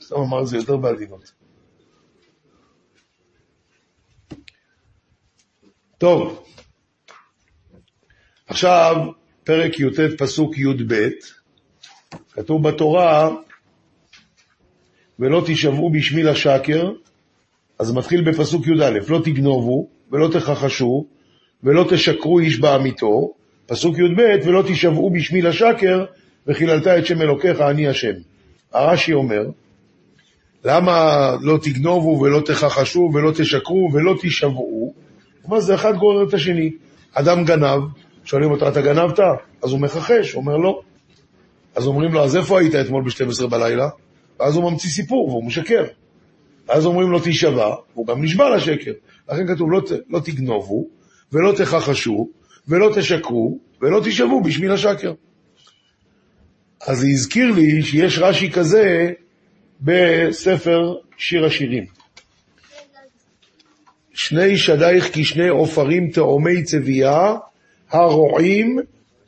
[0.00, 1.32] סתם אמר את זה יותר בעדינות.
[5.98, 6.46] טוב,
[8.46, 8.96] עכשיו
[9.44, 11.08] פרק י"ט פסוק י"ב,
[12.36, 13.30] כתוב בתורה,
[15.18, 16.90] ולא תישבעו בשמי לשקר,
[17.78, 21.06] אז מתחיל בפסוק י"א, לא תגנובו ולא תכחשו
[21.62, 23.32] ולא תשקרו איש בעמיתו,
[23.66, 26.04] פסוק י"ב, ולא תישבעו בשמי לשקר,
[26.46, 28.12] וחיללת את שם אלוקיך, אני השם.
[28.72, 29.42] הרש"י אומר,
[30.64, 34.94] למה לא תגנובו ולא תכחשו ולא תשקרו ולא תישבעו?
[35.44, 36.70] אומר, זה אחד גורר את השני.
[37.12, 37.82] אדם גנב,
[38.24, 39.18] שואלים אותו, אתה גנבת?
[39.62, 40.80] אז הוא מכחש, הוא אומר, לא.
[41.76, 43.88] אז אומרים לו, אז איפה היית אתמול ב-12 בלילה?
[44.40, 45.84] ואז הוא ממציא סיפור, והוא משקר.
[46.68, 48.92] אז אומרים לו, תישבע, והוא גם נשבע לשקר.
[49.28, 50.86] לכן כתוב, לא, לא תגנובו,
[51.32, 52.28] ולא תכחשו,
[52.68, 55.12] ולא תשקרו, ולא תישבעו בשביל השקר.
[56.86, 59.12] אז זה הזכיר לי שיש רש"י כזה
[59.80, 61.84] בספר שיר השירים.
[64.14, 67.34] שני שדייך כשני עופרים תאומי צבייה,
[67.90, 68.78] הרועים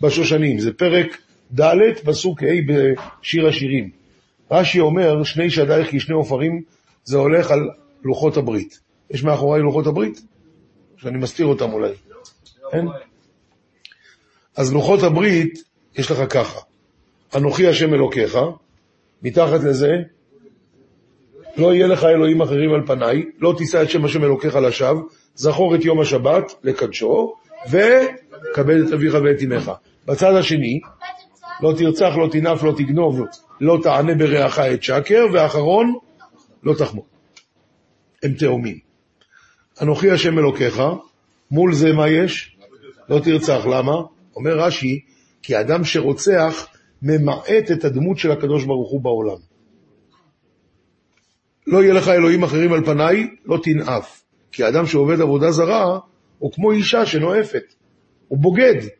[0.00, 0.58] בשושנים.
[0.58, 1.18] זה פרק
[1.52, 1.74] ד',
[2.04, 3.90] פסוק ה' בשיר השירים.
[4.50, 6.62] רש"י אומר, שני שדייך כשני עופרים,
[7.04, 7.70] זה הולך על
[8.04, 8.80] לוחות הברית.
[9.10, 10.20] יש מאחוריי לוחות הברית?
[10.96, 11.92] שאני מסתיר אותם אולי.
[12.72, 12.88] אין?
[14.56, 15.62] אז לוחות הברית,
[15.98, 16.60] יש לך ככה.
[17.36, 18.38] אנוכי השם אלוקיך,
[19.22, 19.92] מתחת לזה,
[21.56, 25.02] לא יהיה לך אלוהים אחרים על פניי, לא תישא את שם השם אלוקיך לשווא,
[25.34, 27.34] זכור את יום השבת לקדשו,
[27.70, 29.72] וכבד את אביך ואת אמך.
[30.06, 30.80] בצד השני,
[31.62, 33.20] לא תרצח, לא תנף, לא תגנוב,
[33.60, 35.94] לא תענה ברעך את שקר, ואחרון,
[36.62, 37.04] לא תחמוד.
[38.22, 38.78] הם תאומים.
[39.82, 40.82] אנוכי השם אלוקיך,
[41.50, 42.56] מול זה מה יש?
[43.08, 43.66] לא תרצח.
[43.66, 43.92] למה?
[44.36, 45.00] אומר רש"י,
[45.42, 46.66] כי אדם שרוצח
[47.02, 49.38] ממעט את הדמות של הקדוש ברוך הוא בעולם.
[51.66, 54.22] לא יהיה לך אלוהים אחרים על פניי, לא תנאף.
[54.52, 55.98] כי אדם שעובד עבודה זרה
[56.38, 57.74] הוא כמו אישה שנואפת,
[58.28, 58.97] הוא בוגד.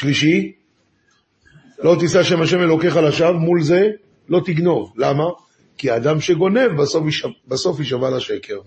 [0.00, 0.52] שלישי,
[1.78, 3.88] לא תישא שם השם אלוקיך לשווא, מול זה
[4.28, 4.92] לא תגנוב.
[4.96, 5.24] למה?
[5.78, 8.60] כי האדם שגונב בסוף, יישב, בסוף יישבע לשקר.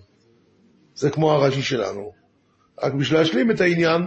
[0.95, 2.11] זה כמו הרש"י שלנו.
[2.83, 4.01] רק בשביל להשלים את העניין,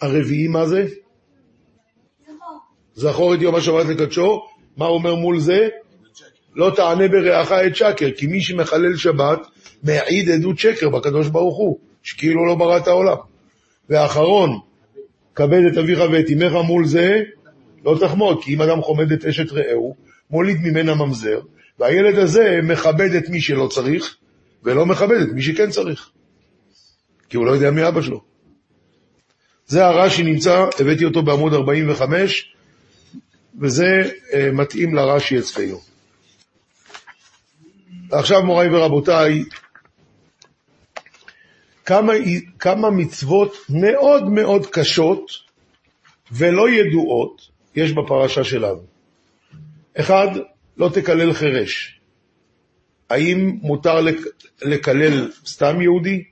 [0.00, 0.86] הרביעי מה זה?
[2.94, 4.42] זכור את יום השבת לקדשו,
[4.76, 5.68] מה אומר מול זה?
[6.54, 9.38] לא תענה ברעך את שקר, כי מי שמחלל שבת
[9.82, 13.35] מעיד עדות שקר בקדוש ברוך הוא, שכאילו לא ברא את העולם.
[13.90, 14.60] ואחרון,
[15.34, 17.22] כבד את אביך ואת אמך מול זה,
[17.84, 19.96] לא תחמוד, כי אם אדם חומד את אשת רעהו,
[20.30, 21.40] מוליד ממנה ממזר,
[21.78, 24.16] והילד הזה מכבד את מי שלא צריך,
[24.62, 26.10] ולא מכבד את מי שכן צריך.
[27.28, 28.20] כי הוא לא יודע מי אבא שלו.
[29.66, 32.54] זה הרש"י נמצא, הבאתי אותו בעמוד 45,
[33.60, 35.80] וזה אה, מתאים לרש"י אצלנו.
[38.12, 39.44] עכשיו מוריי ורבותיי,
[41.86, 42.12] כמה,
[42.58, 45.30] כמה מצוות מאוד מאוד קשות
[46.32, 48.82] ולא ידועות יש בפרשה שלנו.
[50.00, 50.28] אחד,
[50.76, 52.00] לא תקלל חירש.
[53.10, 54.16] האם מותר לק,
[54.62, 56.24] לקלל סתם יהודי?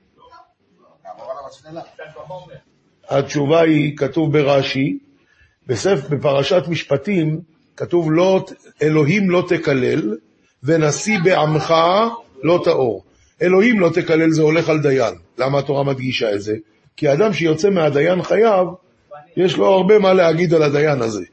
[3.09, 4.99] התשובה היא, כתוב ברש"י,
[5.67, 7.41] בספר, בפרשת משפטים,
[7.77, 8.45] כתוב לא,
[8.83, 10.17] אלוהים לא תקלל,
[10.63, 11.75] ונשיא בעמך
[12.43, 13.05] לא טהור.
[13.45, 15.15] אלוהים לא תקלל זה הולך על דיין.
[15.39, 16.55] למה התורה מדגישה את זה?
[16.97, 18.69] כי האדם שיוצא מהדיין חייב,
[19.37, 21.25] יש לו הרבה מה להגיד על הדיין הזה.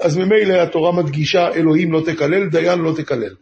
[0.00, 3.34] אז ממילא התורה מדגישה אלוהים לא תקלל, דיין לא תקלל.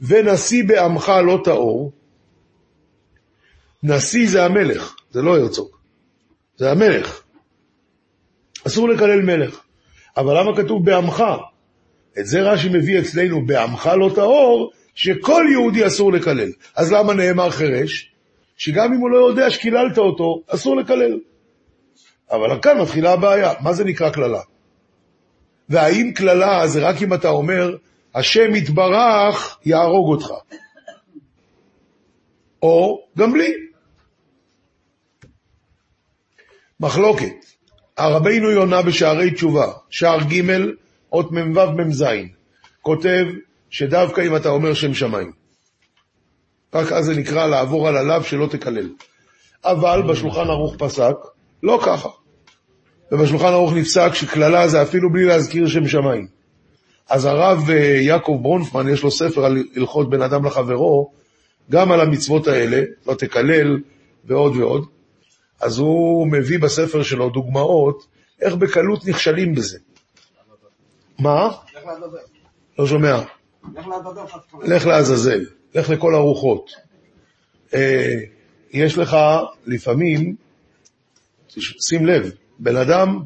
[0.00, 1.92] ונשיא בעמך לא טהור,
[3.82, 5.68] נשיא זה המלך, זה לא הרצוג,
[6.56, 7.22] זה המלך.
[8.66, 9.60] אסור לקלל מלך.
[10.16, 11.24] אבל למה כתוב בעמך?
[12.18, 16.52] את זה רש"י מביא אצלנו, בעמך לא טהור, שכל יהודי אסור לקלל.
[16.76, 18.12] אז למה נאמר חירש?
[18.56, 21.18] שגם אם הוא לא יודע שקיללת אותו, אסור לקלל.
[22.30, 24.40] אבל כאן מתחילה הבעיה, מה זה נקרא קללה?
[25.68, 27.76] והאם קללה זה רק אם אתה אומר,
[28.14, 30.32] השם יתברך יהרוג אותך.
[32.62, 33.52] או גם בלי.
[36.80, 37.44] מחלוקת.
[37.96, 40.42] הרבינו יונה בשערי תשובה, שער ג'
[41.12, 42.04] אות מ"ו מ"ז,
[42.82, 43.26] כותב
[43.70, 45.32] שדווקא אם אתה אומר שם שמיים.
[46.74, 48.88] רק אז זה נקרא לעבור על הלאו שלא תקלל.
[49.64, 51.14] אבל בשולחן ערוך פסק,
[51.62, 52.08] לא ככה.
[53.12, 56.26] ובשולחן ערוך נפסק שקללה זה אפילו בלי להזכיר שם שמיים.
[57.08, 61.12] אז הרב אה, יעקב ברונפמן, יש לו ספר על הלכות בין אדם לחברו,
[61.70, 63.78] גם על המצוות האלה, לא תקלל
[64.24, 64.86] ועוד ועוד.
[65.60, 68.06] אז הוא מביא בספר שלו דוגמאות
[68.40, 69.78] איך בקלות נכשלים בזה.
[71.18, 71.50] מה?
[72.78, 73.22] לא שומע.
[74.62, 75.44] לך לעזאזל.
[75.74, 76.70] לך לכל הרוחות.
[77.74, 78.14] אה,
[78.72, 79.16] יש לך
[79.66, 80.36] לפעמים,
[81.88, 83.22] שים לב, בן אדם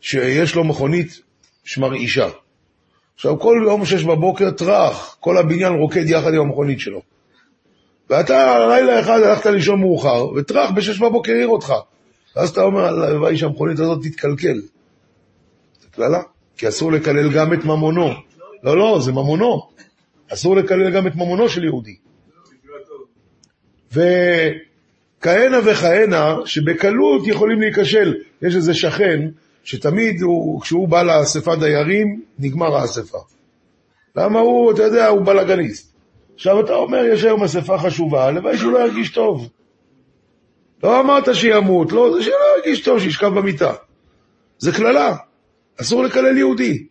[0.00, 1.20] שיש לו מכונית
[1.64, 2.28] שמרעישה.
[3.14, 7.02] עכשיו, כל יום שש בבוקר טראח, כל הבניין רוקד יחד עם המכונית שלו.
[8.10, 11.72] ואתה לילה אחד הלכת לישון מאוחר, וטראח בשש בבוקר העיר אותך.
[12.36, 14.60] ואז אתה אומר, הלוואי שהמכונית הזאת תתקלקל.
[15.80, 16.22] זה קללה,
[16.56, 18.10] כי אסור לקלל גם את ממונו.
[18.64, 19.62] לא, לא, זה ממונו.
[20.32, 21.96] אסור לקלל גם את ממונו של יהודי.
[23.92, 28.14] וכהנה וכהנה שבקלות יכולים להיכשל.
[28.42, 29.28] יש איזה שכן
[29.64, 33.18] שתמיד הוא, כשהוא בא לאספת דיירים, נגמר האספה.
[34.16, 35.94] למה הוא, אתה יודע, הוא בלאגניסט.
[36.34, 39.48] עכשיו אתה אומר, יש היום אספה חשובה, הלוואי שהוא לא ירגיש טוב.
[40.82, 43.72] לא אמרת שימות, לא, זה שלא ירגיש טוב, שישכב במיטה.
[44.58, 45.16] זה קללה,
[45.80, 46.86] אסור לקלל יהודי.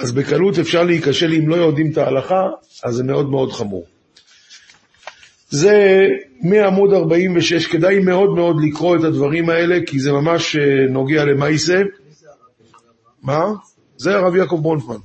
[0.00, 2.48] אז בקלות אפשר להיכשל אם לא יודעים את ההלכה,
[2.84, 3.86] אז זה מאוד מאוד חמור.
[5.50, 6.06] זה
[6.42, 11.82] מעמוד 46, כדאי מאוד מאוד לקרוא את הדברים האלה, כי זה ממש אה, נוגע למעשה.
[13.22, 13.44] מה?
[13.96, 14.96] זה הרב יעקב ברונפמן.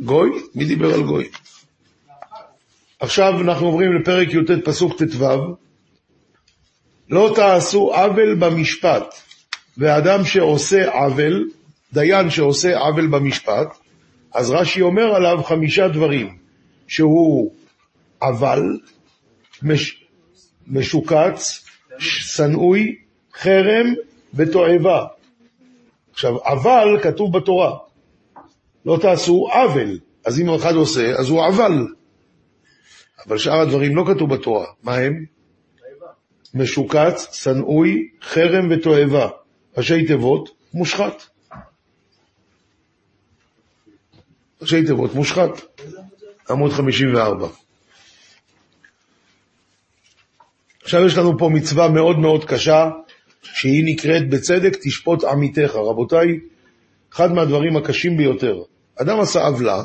[0.00, 0.30] גוי?
[0.54, 1.28] מי דיבר על גוי?
[3.00, 5.56] עכשיו אנחנו עוברים לפרק י"ט פסוק ט"ו.
[7.10, 9.14] לא תעשו עוול במשפט,
[9.78, 11.50] ואדם שעושה עוול,
[11.92, 13.68] דיין שעושה עוול במשפט,
[14.34, 16.36] אז רש"י אומר עליו חמישה דברים,
[16.88, 17.52] שהוא
[18.22, 18.62] אבל,
[19.62, 20.04] מש,
[20.66, 21.64] משוקץ,
[21.98, 22.96] שנואי,
[23.34, 23.94] חרם
[24.34, 25.04] ותועבה.
[26.12, 27.78] עכשיו, אבל כתוב בתורה,
[28.86, 31.94] לא תעשו עוול, אז אם אחד עושה, אז הוא עוול.
[33.26, 35.24] אבל שאר הדברים לא כתוב בתורה, מה הם?
[36.54, 39.28] משוקץ, שנואי, חרם ותועבה.
[39.76, 41.22] ראשי תיבות, מושחת.
[44.62, 45.50] ראשי תיבות, מושחת.
[46.50, 47.48] עמוד 54.
[50.82, 52.90] עכשיו יש לנו פה מצווה מאוד מאוד קשה,
[53.42, 55.74] שהיא נקראת בצדק תשפוט עמיתך.
[55.74, 56.26] רבותיי,
[57.12, 58.62] אחד מהדברים הקשים ביותר.
[59.02, 59.82] אדם עשה עוולה,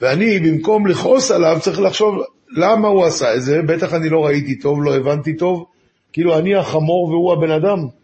[0.00, 2.14] ואני במקום לכעוס עליו צריך לחשוב
[2.56, 5.64] למה הוא עשה את זה, בטח אני לא ראיתי טוב, לא הבנתי טוב,
[6.12, 7.99] כאילו אני החמור והוא הבן אדם.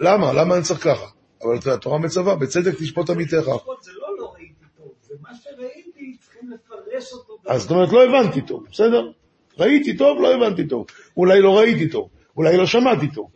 [0.00, 0.32] למה?
[0.32, 1.06] למה אני צריך ככה?
[1.42, 3.32] אבל התורה מצווה, בצדק תשפוט עמיתך.
[3.32, 7.38] זה לא לא ראיתי טוב, זה מה שראיתי, צריכים לפרש אותו.
[7.46, 9.12] אז זאת אומרת, לא הבנתי טוב, בסדר?
[9.58, 10.86] ראיתי טוב, לא הבנתי טוב.
[11.16, 13.30] אולי לא ראיתי טוב, אולי לא שמעתי טוב.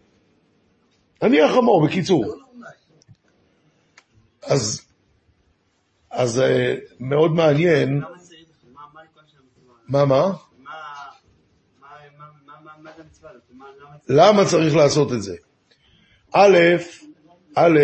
[1.22, 2.24] אני החמור, בקיצור.
[4.42, 4.86] אז,
[6.10, 8.02] אז אה, מאוד מעניין?
[9.88, 10.32] מה מה?
[14.08, 15.36] למה צריך לעשות את זה?
[16.36, 16.58] א',
[17.54, 17.78] א',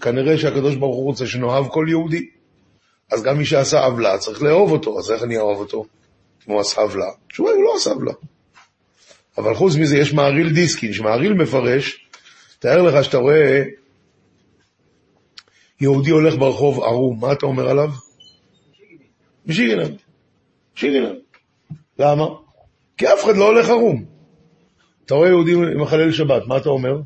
[0.00, 2.28] כנראה שהקדוש ברוך הוא רוצה שנאהב כל יהודי.
[3.12, 5.84] אז גם מי שעשה עוולה צריך לאהוב אותו, אז איך אני אאהב אותו?
[6.48, 7.06] אם הוא עשה עוולה?
[7.26, 8.12] התשובה היא, הוא לא עשה עוולה.
[9.38, 12.06] אבל חוץ מזה יש מעריל דיסקין, שמעריל מפרש,
[12.58, 13.62] תאר לך שאתה רואה
[15.80, 17.90] יהודי הולך ברחוב ערום, מה אתה אומר עליו?
[19.46, 19.94] משיגנן.
[20.76, 21.14] משיגנן.
[21.98, 22.24] למה?
[22.96, 24.04] כי אף אחד לא הולך ערום.
[25.06, 27.00] אתה רואה יהודי מחלל שבת, מה אתה אומר?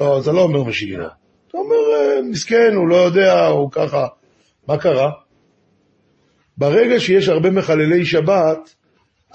[0.00, 1.06] לא, אתה לא אומר משיגנן.
[1.48, 4.06] אתה אומר, אה, מסכן, הוא לא יודע, הוא ככה.
[4.68, 5.10] מה קרה?
[6.58, 8.74] ברגע שיש הרבה מחללי שבת,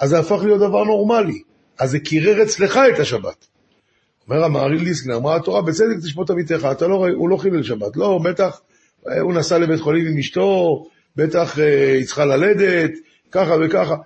[0.00, 1.42] אז זה הפך להיות דבר נורמלי.
[1.78, 3.46] אז זה קירר אצלך את השבת.
[4.28, 7.96] אומר המהריל דיסקנר, אמרה התורה, בצדק תשפוט עמיתך, אתה לא, ראי- הוא לא חילל שבת.
[7.96, 8.60] לא, בטח
[9.08, 10.86] אה, הוא נסע לבית חולים עם אשתו,
[11.16, 12.90] בטח אה, היא צריכה ללדת,
[13.30, 13.96] ככה וככה.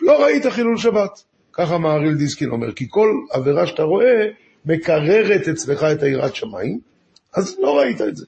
[0.00, 1.22] לא ראית חילול שבת.
[1.52, 4.26] ככה מהריל דיסקין אומר, כי כל עבירה שאתה רואה
[4.64, 6.80] מקררת אצלך את היראת שמיים,
[7.34, 8.26] אז לא ראית את זה.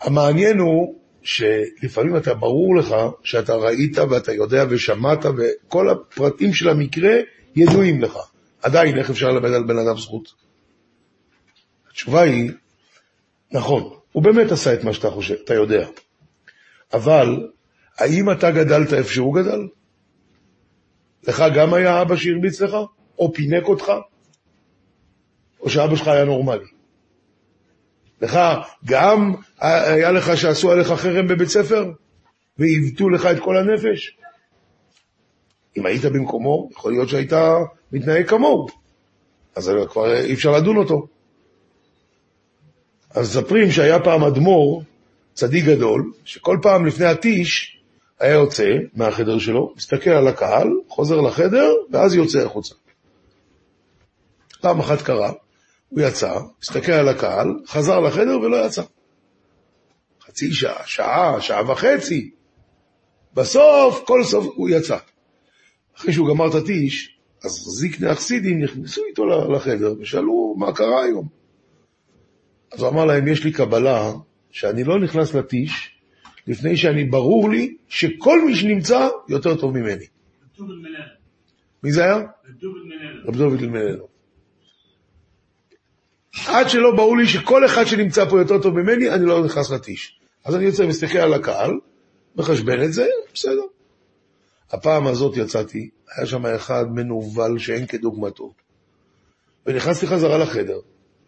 [0.00, 7.12] המעניין הוא שלפעמים אתה ברור לך שאתה ראית ואתה יודע ושמעת וכל הפרטים של המקרה
[7.56, 8.18] ידועים לך.
[8.62, 10.34] עדיין, איך אפשר ללמד על בן אדם זכות?
[11.90, 12.50] התשובה היא,
[13.52, 15.88] נכון, הוא באמת עשה את מה שאתה חושב, אתה יודע.
[16.92, 17.48] אבל,
[17.98, 19.60] האם אתה גדלת איפה שהוא גדל?
[21.28, 22.76] לך גם היה אבא שהרביץ לך?
[23.18, 23.92] או פינק אותך,
[25.60, 26.66] או שאבא שלך היה נורמלי.
[28.22, 28.38] לך,
[28.84, 31.90] גם היה לך שעשו עליך חרם בבית ספר,
[32.58, 34.16] ועיוותו לך את כל הנפש?
[35.76, 37.32] אם היית במקומו, יכול להיות שהיית
[37.92, 38.66] מתנהג כמוהו.
[39.56, 41.06] אז כבר אי אפשר לדון אותו.
[43.10, 44.82] אז מספרים שהיה פעם אדמו"ר,
[45.34, 47.80] צדיק גדול, שכל פעם לפני הטיש
[48.20, 52.74] היה יוצא מהחדר שלו, מסתכל על הקהל, חוזר לחדר, ואז יוצא החוצה.
[54.60, 55.32] פעם אחת קרה,
[55.90, 58.82] הוא יצא, הסתכל על הקהל, חזר לחדר ולא יצא.
[60.26, 62.30] חצי שעה, שעה, שעה וחצי.
[63.34, 64.96] בסוף, כל סוף, הוא יצא.
[65.96, 71.28] אחרי שהוא גמר את הטיש, אז זיקני החסידים נכנסו איתו לחדר ושאלו מה קרה היום.
[72.72, 74.12] אז הוא אמר להם, יש לי קבלה
[74.50, 76.00] שאני לא נכנס לטיש
[76.46, 80.04] לפני שאני, ברור לי שכל מי שנמצא יותר טוב ממני.
[81.82, 82.16] מי זה היה?
[83.26, 84.09] רב דוד אלמלנו.
[86.46, 90.20] עד שלא ברור לי שכל אחד שנמצא פה יותר טוב ממני, אני לא נכנס לטיש.
[90.44, 91.70] אז אני יוצא ומסתכל על הקהל,
[92.36, 93.62] מחשבן את זה, בסדר.
[94.70, 98.52] הפעם הזאת יצאתי, היה שם אחד מנוול שאין כדוגמתו.
[99.66, 100.78] ונכנסתי חזרה לחדר.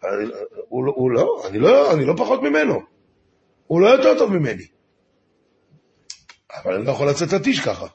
[0.03, 0.29] אני,
[0.69, 2.81] הוא, הוא לא, אני לא, אני לא פחות ממנו.
[3.67, 4.65] הוא לא יותר טוב ממני.
[6.63, 7.87] אבל אני לא יכול לצאת לטיש ככה.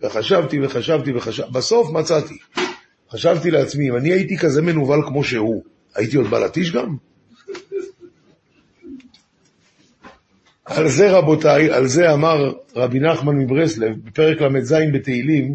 [0.00, 2.38] וחשבתי וחשבתי וחשבתי, בסוף מצאתי.
[3.10, 5.62] חשבתי לעצמי, אם אני הייתי כזה מנוול כמו שהוא,
[5.98, 6.96] הייתי עוד בא לטיש גם?
[10.64, 15.54] על זה רבותיי, על זה אמר רבי נחמן מברסלב, בפרק ל"ז בתהילים,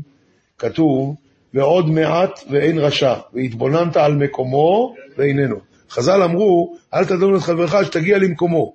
[0.57, 1.15] כתוב,
[1.53, 5.55] ועוד מעט ואין רשע, והתבוננת על מקומו ואיננו.
[5.89, 8.73] חז"ל אמרו, אל תדון את חברך שתגיע למקומו.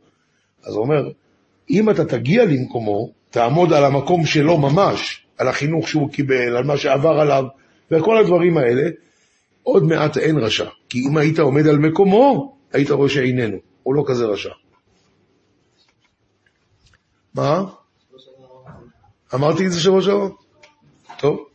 [0.65, 1.11] אז הוא אומר,
[1.71, 6.77] אם אתה תגיע למקומו, תעמוד על המקום שלו ממש, על החינוך שהוא קיבל, על מה
[6.77, 7.45] שעבר עליו,
[7.91, 8.91] וכל הדברים האלה,
[9.73, 10.69] עוד מעט אין רשע.
[10.89, 13.57] כי אם היית עומד על מקומו, היית רואה שאיננו.
[13.83, 14.51] הוא לא כזה רשע.
[17.35, 17.65] מה?
[19.35, 20.29] אמרתי את זה שבוע שעבר?
[21.19, 21.49] טוב.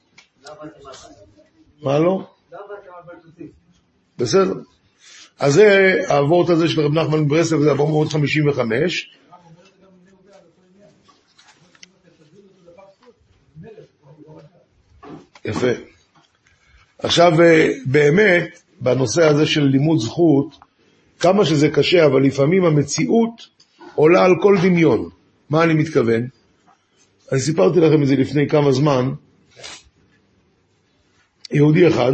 [1.81, 2.27] מה לא?
[4.17, 4.53] בסדר.
[5.39, 9.17] אז זה האבות הזה של רב נחמן ברסלב, זה 455.
[15.45, 15.92] יפה.
[17.03, 17.31] עכשיו,
[17.85, 20.55] באמת, בנושא הזה של לימוד זכות,
[21.19, 23.47] כמה שזה קשה, אבל לפעמים המציאות
[23.95, 25.09] עולה על כל דמיון.
[25.49, 26.27] מה אני מתכוון?
[27.31, 29.13] אני סיפרתי לכם את זה לפני כמה זמן.
[31.51, 32.13] יהודי אחד,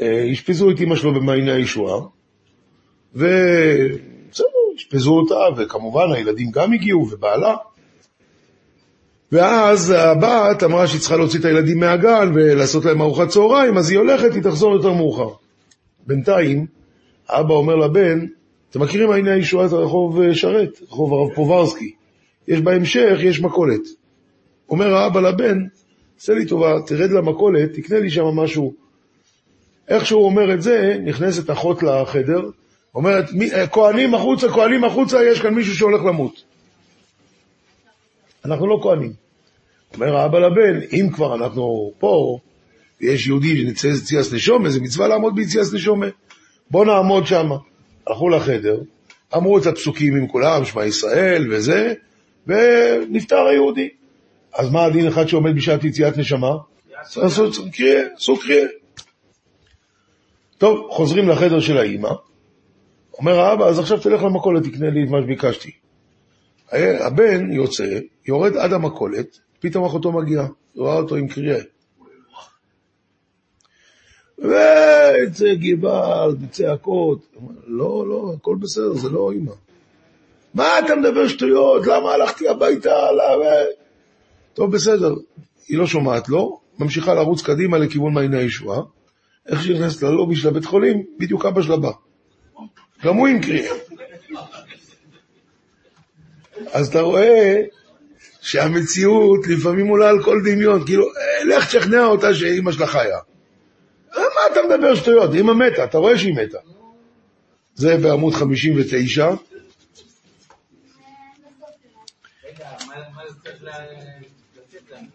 [0.00, 2.00] אה, אשפזו את אמא שלו במעייני הישועה,
[3.14, 4.46] ובסדר,
[4.76, 7.56] אשפזו אותה, וכמובן הילדים גם הגיעו, ובעלה.
[9.32, 13.98] ואז הבת אמרה שהיא צריכה להוציא את הילדים מהגן ולעשות להם ארוחת צהריים, אז היא
[13.98, 15.28] הולכת, היא תחזור יותר מאוחר.
[16.06, 16.66] בינתיים,
[17.28, 18.26] האבא אומר לבן,
[18.70, 21.92] אתם מכירים מעייני הישועה את הרחוב אה, שרת, רחוב הרב פוברסקי.
[22.48, 23.80] יש בהמשך, יש מכולת.
[24.70, 25.58] אומר האבא לבן,
[26.20, 28.72] עשה לי טובה, תרד למכולת, תקנה לי שם משהו.
[29.88, 32.40] איך שהוא אומר את זה, נכנסת אחות לחדר,
[32.94, 33.24] אומרת,
[33.54, 36.47] אה, כהנים החוצה, כהנים החוצה, יש כאן מישהו שהולך למות.
[38.44, 39.12] אנחנו לא כהנים.
[39.94, 42.38] אומר האבא לבן, אם כבר אנחנו פה,
[43.00, 46.06] ויש יהודי שנצא יציאס נשומה, זה מצווה לעמוד ביציאס נשומה.
[46.70, 47.50] בוא נעמוד שם.
[48.06, 48.80] הלכו לחדר,
[49.36, 51.94] אמרו את הפסוקים עם כולם, שמע ישראל וזה,
[52.46, 53.88] ונפטר היהודי.
[54.54, 56.52] אז מה הדין אחד שעומד בשעת יציאת נשמה?
[57.16, 58.66] עשו קריאה, עשו קריאה.
[60.58, 62.10] טוב, חוזרים לחדר של האימא,
[63.18, 65.70] אומר האבא, אז עכשיו תלך למכולת, תקנה לי את מה שביקשתי.
[67.00, 67.98] הבן יוצא,
[68.28, 71.58] יורד עד המכולת, פתאום אחותו מגיעה, רואה אותו עם קריאה.
[74.38, 77.26] ויצא גבעל, וצעקות.
[77.66, 79.52] לא, לא, הכל בסדר, זה לא אימא.
[80.54, 81.86] מה אתה מדבר שטויות?
[81.86, 83.12] למה הלכתי הביתה?
[83.12, 83.46] למה...
[84.54, 85.14] טוב, בסדר.
[85.68, 88.82] היא לא שומעת לו, ממשיכה לרוץ קדימה לכיוון מעייני הישועה.
[89.46, 91.90] איך שהיא נכנסת ללובי של הבית חולים, בדיוק אבא שלה בא.
[93.04, 93.74] גם הוא עם קריאה.
[96.72, 97.62] אז אתה רואה
[98.40, 103.18] שהמציאות לפעמים עולה על כל דמיון, כאילו, אה, לך תשכנע אותה שאימא שלה חיה.
[104.16, 105.34] אה, מה אתה מדבר שטויות?
[105.34, 106.58] אמא מתה, אתה רואה שהיא מתה.
[107.74, 109.30] זה בעמוד 59.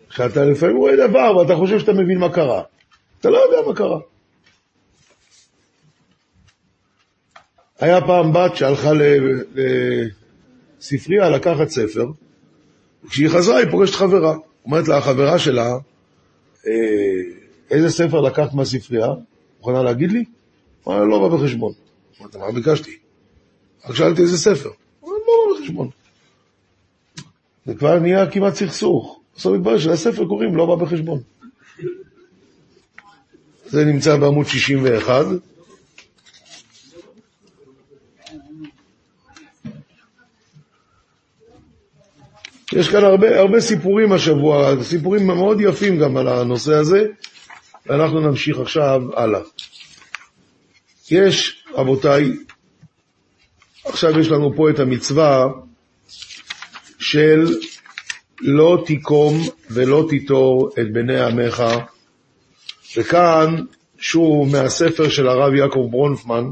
[0.09, 2.63] שאתה לפעמים רואה דבר ואתה חושב שאתה מבין מה קרה.
[3.19, 3.99] אתה לא יודע מה קרה.
[7.79, 8.91] היה פעם בת שהלכה
[10.79, 12.05] לספרייה לקחת ספר,
[13.05, 14.35] וכשהיא חזרה היא פוגשת חברה.
[14.65, 15.77] אומרת לה החברה שלה,
[16.67, 16.73] אה,
[17.71, 19.07] איזה ספר לקחת מהספרייה?
[19.59, 20.23] מוכנה להגיד לי?
[20.83, 21.73] הוא אמר, לא בא בחשבון.
[22.21, 22.97] אמרתי, מה ביקשתי?
[23.85, 24.69] רק שאלתי איזה ספר.
[24.99, 25.89] הוא אמר, לא בא בחשבון.
[27.65, 29.19] זה כבר נהיה כמעט סכסוך.
[29.35, 31.21] בסוף מתברר שלספר קוראים לא בא בחשבון.
[33.65, 35.25] זה נמצא בעמוד 61.
[42.75, 47.05] יש כאן הרבה, הרבה סיפורים השבוע, סיפורים מאוד יפים גם על הנושא הזה,
[47.85, 49.39] ואנחנו נמשיך עכשיו הלאה.
[51.11, 52.31] יש, רבותיי,
[53.85, 55.47] עכשיו יש לנו פה את המצווה
[56.99, 57.55] של
[58.41, 61.63] לא תיקום ולא תיטור את בני עמך,
[62.97, 63.55] וכאן,
[63.97, 66.43] שוב מהספר של הרב יעקב ברונפמן,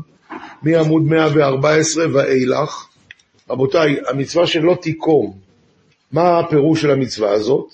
[0.62, 2.86] מעמוד 114 ואילך,
[3.50, 5.51] רבותיי, המצווה של לא תיקום,
[6.12, 7.74] מה הפירוש של המצווה הזאת?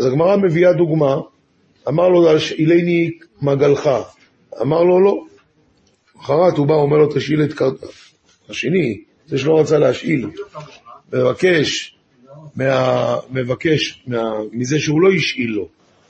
[0.00, 1.16] אז הגמרא מביאה דוגמה,
[1.88, 3.10] אמר לו, השאילני
[3.42, 3.90] מגלך.
[4.62, 5.24] אמר לו, לא.
[6.20, 7.86] אחרת הוא בא, אומר לו, תשאיל את קרתו.
[8.48, 10.30] השני, זה שלא רצה להשאיל,
[11.12, 11.96] מבקש,
[12.56, 14.22] מה, מבקש מה,
[14.52, 15.68] מזה שהוא לא השאיל לו,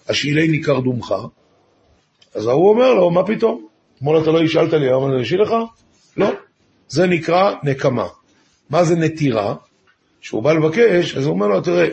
[0.09, 1.14] השאילני קרדומך,
[2.35, 3.66] אז ההוא אומר לו, מה פתאום?
[3.97, 5.51] אתמול אתה לא השאלת לי, היום אני אשאיל לך?
[6.16, 6.31] לא.
[6.89, 8.07] זה נקרא נקמה.
[8.70, 9.55] מה זה נטירה?
[10.25, 11.89] כשהוא בא לבקש, אז הוא אומר לו, תראה,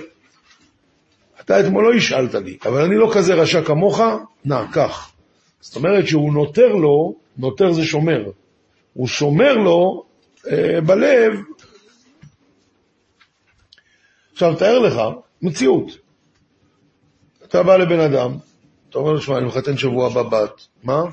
[1.42, 4.00] אתה אתמול לא השאלת לי, אבל אני לא כזה רשע כמוך,
[4.46, 5.12] נא, קח.
[5.62, 8.32] זאת אומרת שהוא נותר לו, נותר זה שומר.
[8.94, 10.06] הוא שומר לו
[10.48, 11.40] אה, בלב.
[14.34, 15.02] עכשיו, תאר לך
[15.42, 15.92] מציאות.
[17.44, 18.38] אתה בא לבן אדם,
[18.90, 20.68] אתה אומר לו, שמע, אני מחתן שבוע הבא בת.
[20.84, 21.04] מה?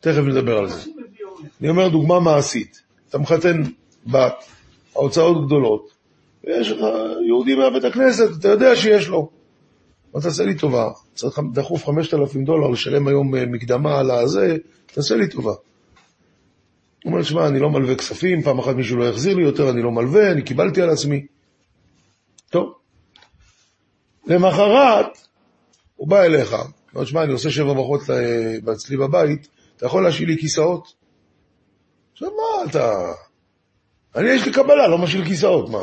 [0.00, 0.95] תכף נדבר על זה.
[1.60, 2.82] אני אומר דוגמה מעשית.
[3.08, 3.62] אתה מחתן
[4.06, 4.34] בת,
[4.96, 5.90] ההוצאות גדולות,
[6.44, 6.84] ויש לך
[7.26, 9.30] יהודי מהבית הכנסת, אתה יודע שיש לו.
[10.14, 14.56] אבל תעשה לי טובה, צריך דחוף 5,000 דולר לשלם היום אה, מקדמה על הזה,
[14.86, 15.52] תעשה לי טובה.
[17.04, 19.82] הוא אומר, שמע, אני לא מלווה כספים, פעם אחת מישהו לא יחזיר לי יותר, אני
[19.82, 21.26] לא מלווה, אני קיבלתי על עצמי.
[22.50, 22.72] טוב.
[24.26, 25.06] למחרת,
[25.96, 26.56] הוא בא אליך,
[26.94, 28.00] אומר, שמע, אני עושה שבע ברכות
[28.72, 31.05] אצלי בבית, אתה יכול להשאיל לי כיסאות?
[32.16, 33.12] עכשיו, מה אתה...
[34.14, 35.82] אני, יש לי קבלה, לא משאיל כיסאות, מה?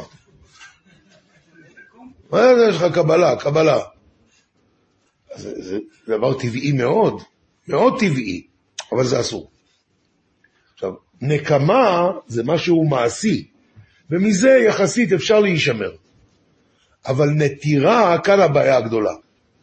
[2.31, 3.79] מה זה יש לך קבלה, קבלה?
[5.35, 7.21] זה, זה דבר טבעי מאוד,
[7.67, 8.47] מאוד טבעי,
[8.91, 9.51] אבל זה אסור.
[10.73, 13.47] עכשיו, נקמה זה משהו מעשי,
[14.09, 15.91] ומזה יחסית אפשר להישמר.
[17.05, 19.13] אבל נטירה, כאן הבעיה הגדולה.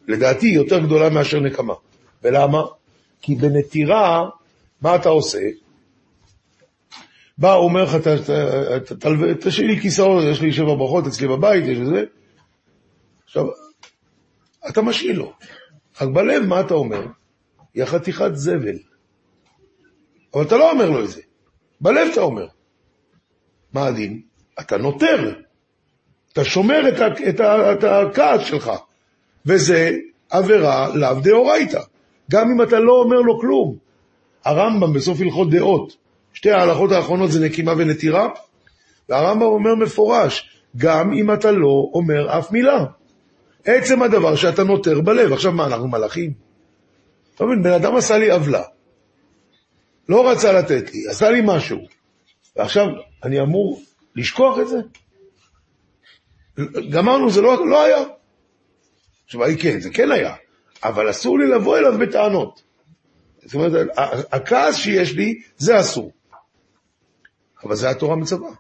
[0.09, 1.75] לדעתי היא יותר גדולה מאשר נקמה.
[2.23, 2.63] ולמה?
[3.23, 4.29] כי בנטירה,
[4.81, 5.39] מה אתה עושה?
[7.41, 7.97] בא, אומר לך,
[9.41, 12.05] תשאיר לי כיסאות, יש לי שבע ברכות אצלי בבית, יש לזה.
[13.25, 13.45] עכשיו,
[14.69, 15.33] אתה משאיל לו.
[16.01, 17.07] רק בלב, מה אתה אומר?
[17.75, 18.79] יא חתיכת זבל.
[20.35, 21.21] אבל אתה לא אומר לו את זה.
[21.81, 22.47] בלב אתה אומר.
[23.73, 24.23] מה הדין?
[24.61, 25.35] אתה נותר.
[26.33, 28.71] אתה שומר את, ה, את, ה, את הכעס שלך.
[29.47, 29.97] וזה
[30.31, 31.81] עבירה לאו דאורייתא.
[32.31, 33.77] גם אם אתה לא אומר לו כלום.
[34.45, 35.97] הרמב"ם בסוף הלכות דעות,
[36.33, 38.29] שתי ההלכות האחרונות זה נקימה ונטירה,
[39.09, 42.85] והרמב"ם אומר מפורש, גם אם אתה לא אומר אף מילה.
[43.65, 45.33] עצם הדבר שאתה נותר בלב.
[45.33, 46.33] עכשיו מה, אנחנו מלאכים?
[47.35, 48.63] אתה מבין, בן אדם עשה לי עוולה,
[50.09, 51.79] לא רצה לתת לי, עשה לי משהו,
[52.57, 52.87] ועכשיו
[53.25, 53.83] אני אמור
[54.17, 54.77] לשכוח את זה?
[56.91, 58.05] גמרנו, זה לא, לא היה.
[59.25, 60.35] התשובה היא כן, זה כן היה,
[60.85, 62.63] אבל אסור לי לבוא אליו בטענות.
[63.45, 63.89] זאת אומרת,
[64.33, 66.13] הכעס שיש לי, זה אסור.
[67.65, 68.51] אבל זה התורה מצווה.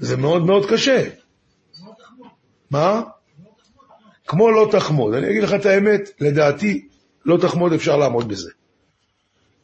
[0.00, 1.08] זה מאוד מאוד קשה.
[2.70, 3.02] מה?
[4.26, 5.14] כמו לא תחמוד.
[5.14, 6.88] אני אגיד לך את האמת, לדעתי,
[7.24, 8.50] לא תחמוד אפשר לעמוד בזה.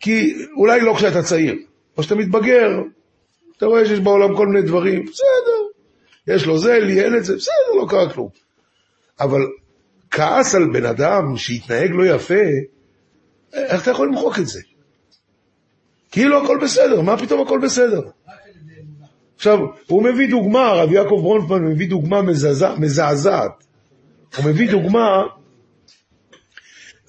[0.00, 1.54] כי אולי לא כשאתה צעיר,
[1.96, 2.68] או שאתה מתבגר,
[3.56, 5.58] אתה רואה שיש בעולם כל מיני דברים, בסדר,
[6.26, 8.28] יש לו זה, לי אין את זה, בסדר, לא קרה כלום.
[9.20, 9.40] אבל
[10.10, 12.44] כעס על בן אדם שהתנהג לא יפה,
[13.52, 14.60] איך אתה יכול למחוק את זה?
[16.10, 18.02] כאילו הכל בסדר, מה פתאום הכל בסדר?
[19.38, 22.22] עכשיו, הוא מביא דוגמה, הרב יעקב ברונפמן מביא דוגמה
[22.78, 23.64] מזעזעת.
[24.36, 25.22] הוא מביא דוגמה,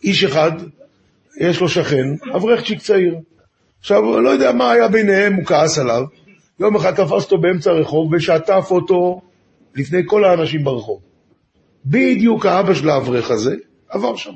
[0.03, 0.51] איש אחד,
[1.41, 2.05] יש לו שכן,
[2.35, 3.15] אברכצ'יק צעיר.
[3.79, 6.03] עכשיו, לא יודע מה היה ביניהם, הוא כעס עליו.
[6.59, 9.21] יום אחד תפס אותו באמצע הרחוב ושטף אותו
[9.75, 11.01] לפני כל האנשים ברחוב.
[11.85, 13.55] בדיוק האבא של האברך הזה
[13.87, 14.33] עבר שם.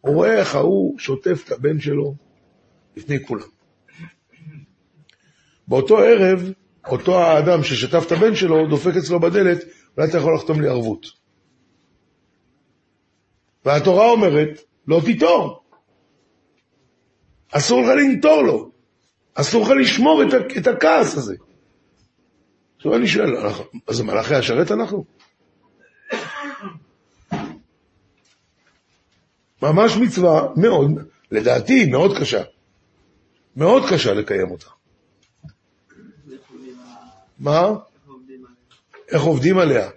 [0.00, 2.14] הוא רואה איך ההוא שוטף את הבן שלו
[2.96, 3.48] לפני כולם.
[5.68, 6.52] באותו ערב,
[6.86, 9.64] אותו האדם ששטף את הבן שלו, דופק אצלו בדלת,
[9.96, 11.06] אולי אתה יכול לחתום לי ערבות.
[13.64, 15.62] והתורה אומרת, לא תיטור.
[17.52, 18.70] אסור לך לנטור לו.
[19.34, 21.34] אסור לך לשמור את, את הכעס הזה.
[22.76, 23.36] עכשיו אני שואל,
[23.88, 25.04] אז מלאכי השרת אנחנו?
[29.62, 30.90] ממש מצווה מאוד,
[31.30, 32.42] לדעתי מאוד קשה.
[33.56, 34.77] מאוד קשה לקיים אותה.
[37.40, 37.72] מה?
[39.10, 39.88] איך עובדים עליה?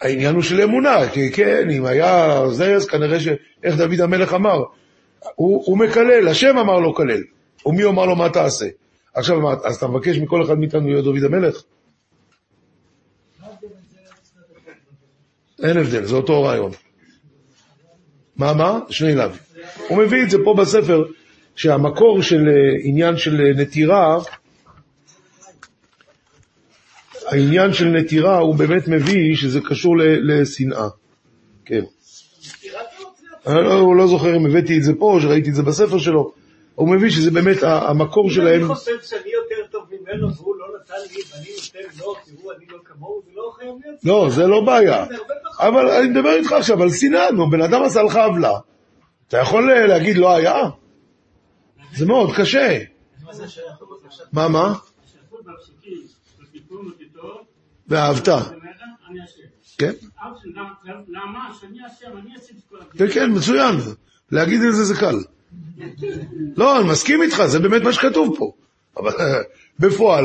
[0.00, 3.28] העניין הוא של אמונה, כי כן, אם היה זה, אז כנראה ש...
[3.62, 4.62] איך דוד המלך אמר,
[5.34, 7.22] הוא, הוא מקלל, השם אמר לו כלל,
[7.66, 8.66] ומי אמר לו מה תעשה?
[9.14, 11.62] עכשיו, מה, אז אתה מבקש מכל אחד מאיתנו להיות דוד המלך?
[15.62, 16.70] אין הבדל, זה אותו רעיון.
[18.36, 18.78] מה, מה?
[18.90, 19.28] שני לאו.
[19.88, 21.04] הוא מביא את זה פה בספר,
[21.56, 22.52] שהמקור של אה,
[22.82, 24.18] עניין של אה, נטירה,
[27.32, 30.88] העניין של נטירה הוא באמת מביא שזה קשור לשנאה.
[31.64, 31.84] כן.
[33.46, 36.32] אני לא, לא זוכר אם הבאתי את זה פה או שראיתי את זה בספר שלו.
[36.74, 38.74] הוא מביא שזה באמת המקור אני שלהם.
[38.74, 42.78] חושב שאני יותר טוב ממנו והוא לא נתן לי ואני נותן לו, תראו, אני לא
[42.84, 44.04] כמוהו, זה לא חייב להיות.
[44.04, 45.04] לא, זה לא בעיה.
[45.58, 48.58] אבל אני מדבר איתך עכשיו על שנאה, נו, בן אדם עשה לך עוולה.
[49.28, 50.54] אתה יכול להגיד לא היה?
[51.96, 52.78] זה מאוד קשה.
[54.32, 54.74] מה, מה?
[57.88, 58.28] ואהבת.
[59.78, 59.92] כן?
[62.98, 63.06] כן.
[63.14, 63.76] כן, מצוין.
[64.32, 65.16] להגיד את זה זה קל.
[66.56, 68.52] לא, אני מסכים איתך, זה באמת מה שכתוב פה.
[68.96, 69.40] אבל אה,
[69.78, 70.24] בפועל,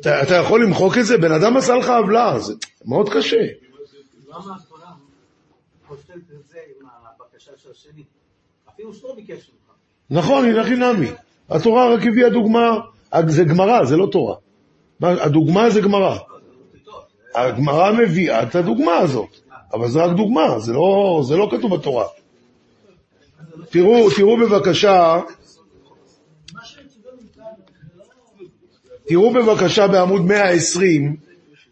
[0.00, 1.18] אתה, יכול למחוק את זה?
[1.18, 3.36] בן אדם עשה לך עוולה, זה מאוד קשה.
[4.28, 4.92] למה התורה
[5.86, 8.04] חושבת את זה עם הבקשה של השני?
[8.74, 9.74] אפילו שלא ביקש ממך.
[10.10, 11.10] נכון, הנה חינמי.
[11.48, 12.78] התורה רק הביאה דוגמה,
[13.28, 14.36] זה גמרא, זה לא תורה.
[15.02, 16.16] מה, הדוגמה זה גמרא.
[17.34, 19.36] הגמרא מביאה את הדוגמה הזאת,
[19.74, 22.04] אבל זה רק דוגמה, זה לא, זה לא כתוב בתורה.
[23.70, 25.20] תראו, תראו בבקשה,
[29.06, 31.16] תראו בבקשה בעמוד 120,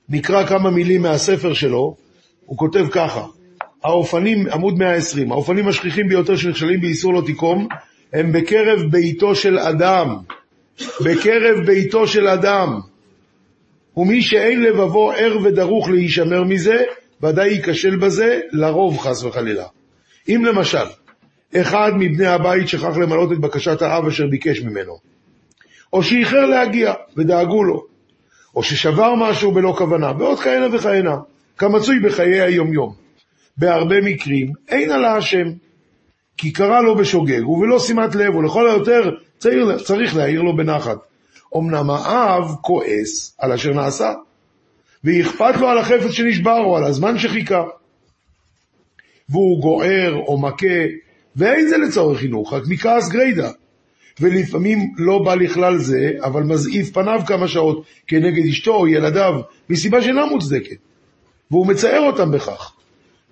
[0.08, 1.96] נקרא כמה מילים מהספר שלו,
[2.46, 3.26] הוא כותב ככה,
[3.84, 7.68] האופנים, עמוד 120, האופנים השכיחים ביותר שנכשלים באיסור לא תיקום,
[8.12, 10.16] הם בקרב ביתו של אדם,
[11.04, 12.80] בקרב ביתו של אדם.
[14.00, 16.84] ומי שאין לבבו ער ודרוך להישמר מזה,
[17.22, 19.66] ודאי ייכשל בזה, לרוב חס וחלילה.
[20.28, 20.84] אם למשל,
[21.56, 24.98] אחד מבני הבית שכח למלא את בקשת האב אשר ביקש ממנו,
[25.92, 27.84] או שאיחר להגיע ודאגו לו,
[28.56, 31.16] או ששבר משהו בלא כוונה, ועוד כהנה וכהנה,
[31.58, 32.94] כמצוי בחיי היומיום.
[33.56, 35.46] בהרבה מקרים אין על האשם,
[36.36, 39.10] כי קרא לו בשוגג ובלא שימת לב, ולכל היותר
[39.84, 41.09] צריך להעיר לו בנחת.
[41.56, 44.12] אמנם האב כועס על אשר נעשה,
[45.04, 47.62] ואכפת לו על החפץ שנשבר או על הזמן שחיכה.
[49.28, 50.66] והוא גוער או מכה,
[51.36, 53.50] ואין זה לצורך חינוך, רק מכעס גרידא.
[54.20, 59.40] ולפעמים לא בא לכלל זה, אבל מזעיף פניו כמה שעות כנגד אשתו או ילדיו,
[59.70, 60.76] מסיבה שאינה מוצדקת.
[61.50, 62.72] והוא מצער אותם בכך.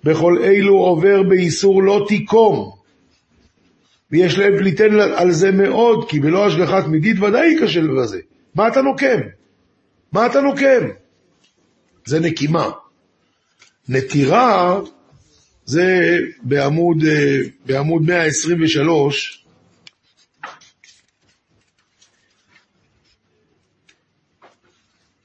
[0.03, 2.78] בכל אלו עובר באיסור לא תיקום.
[4.11, 8.19] ויש לב ליתן על זה מאוד, כי בלא השגחת מדית ודאי ייכשל בזה.
[8.55, 9.19] מה אתה נוקם?
[10.11, 10.87] מה אתה נוקם?
[12.05, 12.69] זה נקימה.
[13.89, 14.79] נטירה
[15.65, 19.45] זה בעמוד, אה, בעמוד 123,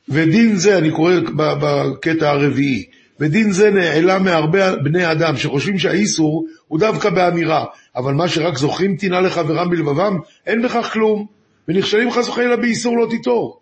[0.08, 2.84] ודין זה, אני קורא בקטע הרביעי,
[3.20, 7.64] ודין זה נעלם מהרבה בני אדם שחושבים שהאיסור הוא דווקא באמירה,
[7.96, 11.26] אבל מה שרק זוכרים טינה לחברם בלבבם, אין בכך כלום,
[11.68, 13.60] ונכשלים חס וחלילה באיסור לא תיטור.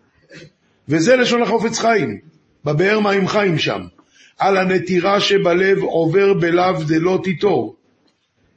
[0.89, 2.19] וזה לשון החופץ חיים,
[2.65, 3.81] בבאר מים חיים שם.
[4.39, 7.75] על הנטירה שבלב עובר בלאו דלא תיטור.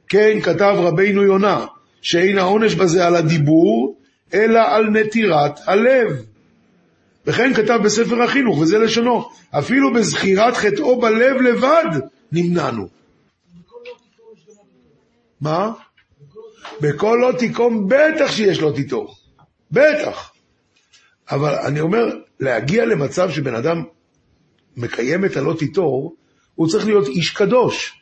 [0.09, 1.65] כן, כתב רבינו יונה,
[2.01, 3.95] שאין העונש בזה על הדיבור,
[4.33, 6.25] אלא על נטירת הלב.
[7.27, 11.99] וכן כתב בספר החינוך, וזה לשונו, אפילו בזכירת חטאו בלב לבד
[12.31, 12.96] נמנענו.
[15.41, 15.71] מה?
[16.81, 19.15] בכל לא תיקום בטח שיש לא תיטור.
[19.71, 20.31] בטח.
[21.31, 22.05] אבל אני אומר,
[22.39, 23.83] להגיע למצב שבן אדם
[24.77, 26.15] מקיים את הלא תיטור,
[26.55, 28.01] הוא צריך להיות איש קדוש.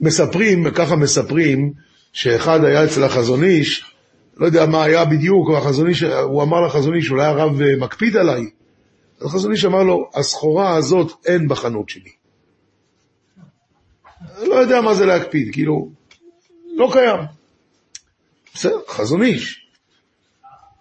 [0.00, 1.72] מספרים, ככה מספרים,
[2.12, 3.94] שאחד היה אצל החזון איש,
[4.36, 8.50] לא יודע מה היה בדיוק, הוא אמר לחזון איש, אולי הרב אה, מקפיד עליי.
[9.24, 12.10] אז החזון איש אמר לו, הסחורה הזאת אין בחנות שלי.
[14.42, 15.90] לא יודע מה זה להקפיד, כאילו,
[16.66, 17.20] לא קיים.
[18.54, 19.68] בסדר, חזון איש.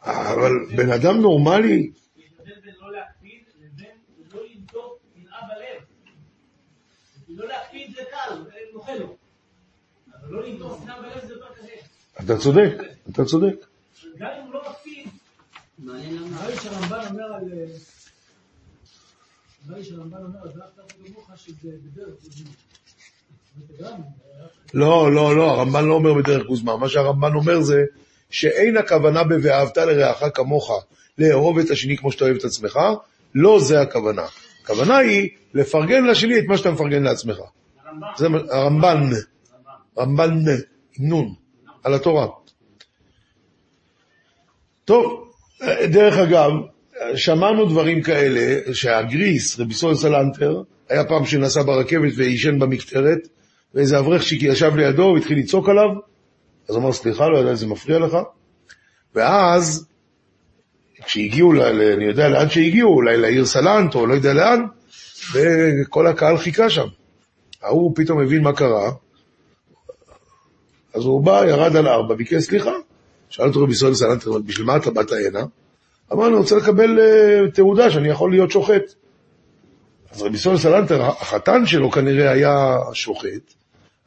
[0.02, 1.92] אבל בן אדם נורמלי,
[8.74, 9.16] לא לא.
[10.30, 10.78] לא לא.
[12.20, 12.72] אתה צודק,
[13.10, 13.56] אתה צודק.
[14.18, 15.08] גם אם הוא לא מקפיד,
[15.80, 16.28] מעניין למה.
[16.28, 17.44] נראה לי שהרמב"ן אומר על...
[24.74, 26.78] לא, לא, לא, הרמב"ן לא אומר בדרך גוזמה.
[26.78, 27.84] מה שהרמב"ן אומר זה
[28.30, 30.72] שאין הכוונה ב"ואהבת לרעך כמוך"
[31.18, 32.80] לאהוב את השני כמו שאתה אוהב את עצמך,
[33.36, 34.26] לא זה הכוונה.
[34.64, 37.38] הכוונה היא לפרגן לשני את מה שאתה מפרגן לעצמך.
[37.86, 38.08] הרמב"ם.
[38.18, 39.10] זה הרמב"ן,
[39.98, 40.44] רמב"ן,
[41.00, 41.34] נון,
[41.84, 42.28] על התורה.
[44.86, 45.32] טוב,
[45.92, 46.52] דרך אגב,
[47.16, 53.28] שמענו דברים כאלה, שהגריס, רבי סול סלנטר, היה פעם שנסע ברכבת ועישן במקטרת,
[53.74, 55.90] ואיזה אברך שיקי ישב לידו והתחיל לצעוק עליו,
[56.70, 58.18] אז הוא אמר, סליחה, לא יודע, זה מפריע לך?
[59.16, 59.88] ואז,
[61.06, 64.66] כשהגיעו, ל, אני יודע לאן שהגיעו, אולי לעיר סלנט, או לא יודע לאן,
[65.34, 66.88] וכל הקהל חיכה שם.
[67.62, 68.92] ההוא פתאום הבין מה קרה,
[70.94, 72.72] אז הוא בא, ירד על ארבע, ביקש סליחה.
[73.30, 75.46] שאל אותו רבי ישראל סלנטר, בשביל מה אתה באת הנה?
[76.12, 78.94] אמר, אני רוצה לקבל uh, תעודה שאני יכול להיות שוחט.
[80.12, 83.54] אז רבי ישראל סלנטר, החתן שלו כנראה היה שוחט,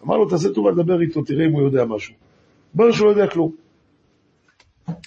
[0.04, 2.14] אמר לו, תעשה טובה לדבר איתו, תראה אם הוא יודע משהו.
[2.74, 3.52] אומר שהוא לא יודע כלום.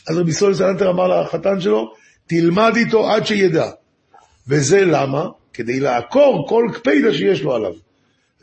[0.10, 1.94] אז רבי ישראל סלנטר אמר לחתן שלו,
[2.28, 3.72] תלמד איתו עד שידע.
[4.48, 5.26] וזה למה?
[5.54, 7.74] כדי לעקור כל קפידה שיש לו עליו.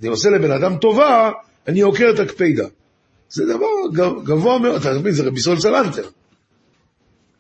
[0.01, 1.31] אני עושה לבן אדם טובה,
[1.69, 2.67] אני עוקר את הקפידה.
[3.29, 3.67] זה דבר
[4.25, 6.09] גבוה מאוד, אתה מבין, זה רבי ישראל סלנטר.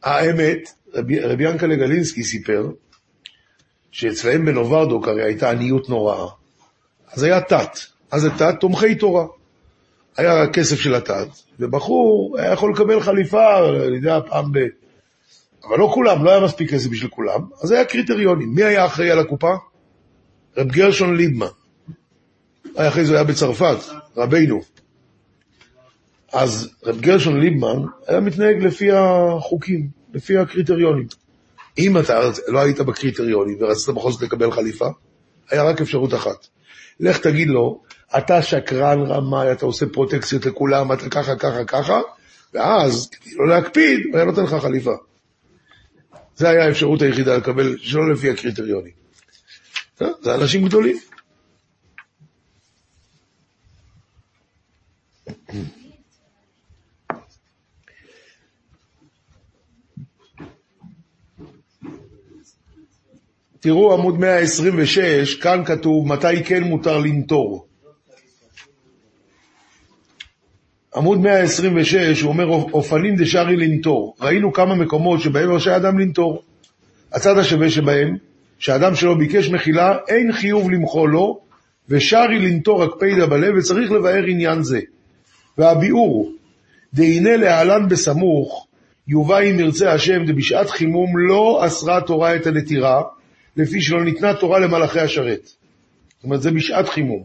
[0.02, 2.70] האמת, רבי, רבי ינקלה גלינסקי סיפר,
[3.90, 6.26] שאצלהם בנוברדוק הרי הייתה עניות נוראה.
[7.12, 7.78] אז היה תת,
[8.10, 9.26] אז זה תת תומכי תורה.
[10.16, 11.28] היה כסף של התת,
[11.60, 14.58] ובחור היה יכול לקבל חליפה, אני יודע, פעם ב...
[15.68, 18.54] אבל לא כולם, לא היה מספיק כסף בשביל כולם, אז היה קריטריונים.
[18.54, 19.54] מי היה אחראי על הקופה?
[20.56, 21.46] רב גרשון ליבמן.
[22.76, 23.78] היה אחרי זה היה בצרפת,
[24.16, 24.60] רבינו.
[26.32, 31.06] אז רב גרשון ליבמן היה מתנהג לפי החוקים, לפי הקריטריונים.
[31.78, 34.88] אם אתה לא היית בקריטריונים ורצית בכל זאת לקבל חליפה,
[35.50, 36.46] היה רק אפשרות אחת.
[37.00, 37.82] לך תגיד לו,
[38.18, 42.00] אתה שקרן רמאי, אתה עושה פרוטקציות לכולם, אתה ככה, ככה, ככה,
[42.54, 44.94] ואז, כדי לא להקפיד, הוא היה נותן לך חליפה.
[46.36, 48.92] זה היה האפשרות היחידה לקבל, שלא לפי הקריטריונים.
[49.98, 50.98] זה אנשים גדולים.
[63.60, 67.66] תראו עמוד 126, כאן כתוב מתי כן מותר לנטור.
[70.96, 74.16] עמוד 126, הוא אומר, אופנים דשארי לנטור.
[74.20, 76.42] ראינו כמה מקומות שבהם רשאי אדם לנטור.
[77.12, 78.16] הצד השווה שבהם,
[78.58, 81.40] שאדם שלא ביקש מחילה, אין חיוב למחול לו,
[81.88, 84.80] ושארי לנטור הקפידה בלב, וצריך לבאר עניין זה.
[85.58, 86.32] והביאור,
[86.94, 88.66] דהנה להלן בסמוך,
[89.08, 93.02] יובא אם ירצה השם, דבשעת חימום לא אסרה תורה את הנטירה,
[93.56, 95.44] לפי שלא ניתנה תורה למלאכי השרת.
[95.44, 97.22] זאת אומרת, זה בשעת חימום.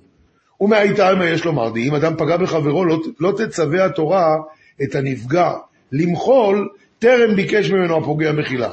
[0.62, 4.36] ומהאיתמא יש לומר, אם אדם פגע בחברו, לא, לא תצווה התורה
[4.84, 5.52] את הנפגע
[5.92, 6.70] למחול,
[7.00, 8.70] טרם ביקש ממנו הפוגע מחילה.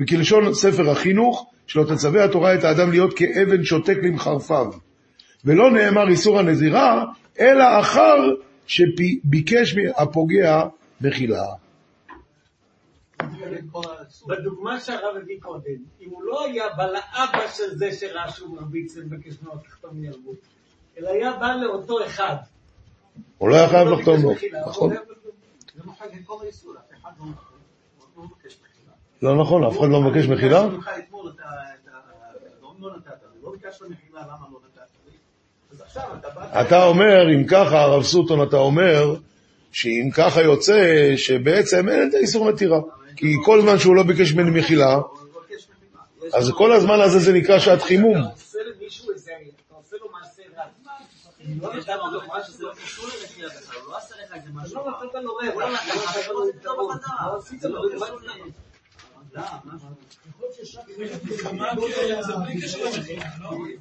[0.00, 4.66] וכלשון ספר החינוך, שלא תצווה התורה את האדם להיות כאבן שותק למחרפיו.
[5.44, 7.04] ולא נאמר איסור הנזירה,
[7.40, 8.16] אלא אחר
[8.66, 10.62] שביקש הפוגע
[11.00, 11.44] מחילה.
[14.26, 18.96] בדוגמה שהרב הביא קודם, אם הוא לא היה בא לאבא של זה שראה שהוא מרביץ
[18.96, 20.36] ומבקש ממנו לחתום לי ערבות,
[20.98, 22.36] אלא היה בא לאותו אחד.
[23.38, 24.90] הוא לא היה חייב לא לחתום לו, מחילה, הוא נכון?
[24.92, 25.14] לא לא.
[29.22, 30.62] לא נכון, אף אחד לא מבקש מחילה?
[30.62, 30.78] לא לא
[32.80, 32.96] לא לא
[36.60, 39.16] אתה אומר, אם ככה, הרב סוטון, אתה אומר,
[39.72, 42.80] שאם ככה יוצא, שבעצם אין את האיסור מתירה.
[43.16, 45.00] כי כל זמן שהוא לא ביקש ממני מחילה,
[46.32, 48.16] אז כל הזמן הזה זה נקרא שעת חימום.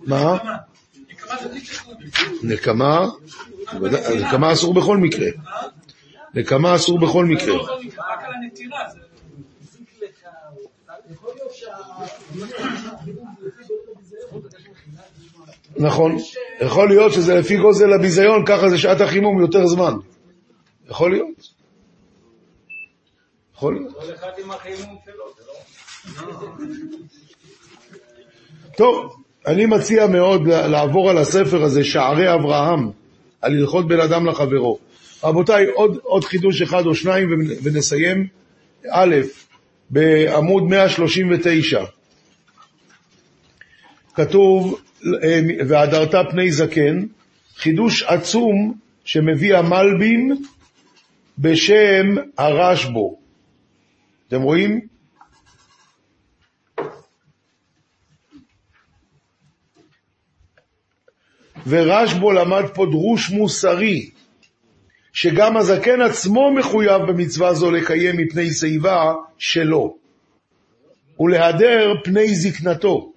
[0.07, 0.38] מה?
[0.43, 0.57] מה?
[2.43, 3.05] נקמה,
[4.19, 5.27] נקמה אסור בכל מקרה.
[6.34, 7.55] נקמה אסור בכל מקרה.
[7.55, 8.99] רק על הנטירה, זה...
[11.11, 12.22] יכול להיות שהחימום זה לפי גודל הביזיון, מבקש מחילה,
[15.77, 16.17] נכון.
[16.61, 19.93] יכול להיות שזה לפי גוזל הביזיון, ככה זה שעת החימום יותר זמן.
[20.89, 21.47] יכול להיות.
[23.55, 23.88] יכול...
[23.99, 26.34] כל אחד עם החימום שלו, זה לא...
[28.77, 29.15] טוב,
[29.47, 32.91] אני מציע מאוד לעבור על הספר הזה, שערי אברהם,
[33.41, 34.79] על הלכות בין אדם לחברו.
[35.23, 37.29] רבותיי, עוד, עוד חידוש אחד או שניים
[37.63, 38.27] ונסיים.
[38.91, 39.15] א',
[39.89, 41.84] בעמוד 139,
[44.14, 44.82] כתוב,
[45.68, 47.05] והדרת פני זקן,
[47.55, 50.43] חידוש עצום שמביא המלבים
[51.38, 53.20] בשם הרשב"ו.
[54.28, 54.80] אתם רואים?
[61.68, 64.09] ורשב"ו למד פה דרוש מוסרי,
[65.14, 69.97] שגם הזקן עצמו מחויב במצווה זו לקיים מפני שיבה שלו,
[71.20, 73.12] ולהדר פני זקנתו,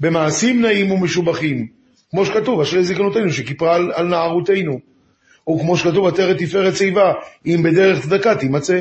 [0.00, 1.66] במעשים נעים ומשובחים,
[2.10, 4.80] כמו שכתוב, אשרי זקנותינו שכיפרה על, על נערותינו,
[5.50, 7.12] וכמו שכתוב, עטרת תפארת שיבה,
[7.46, 8.80] אם בדרך צדקה תימצא.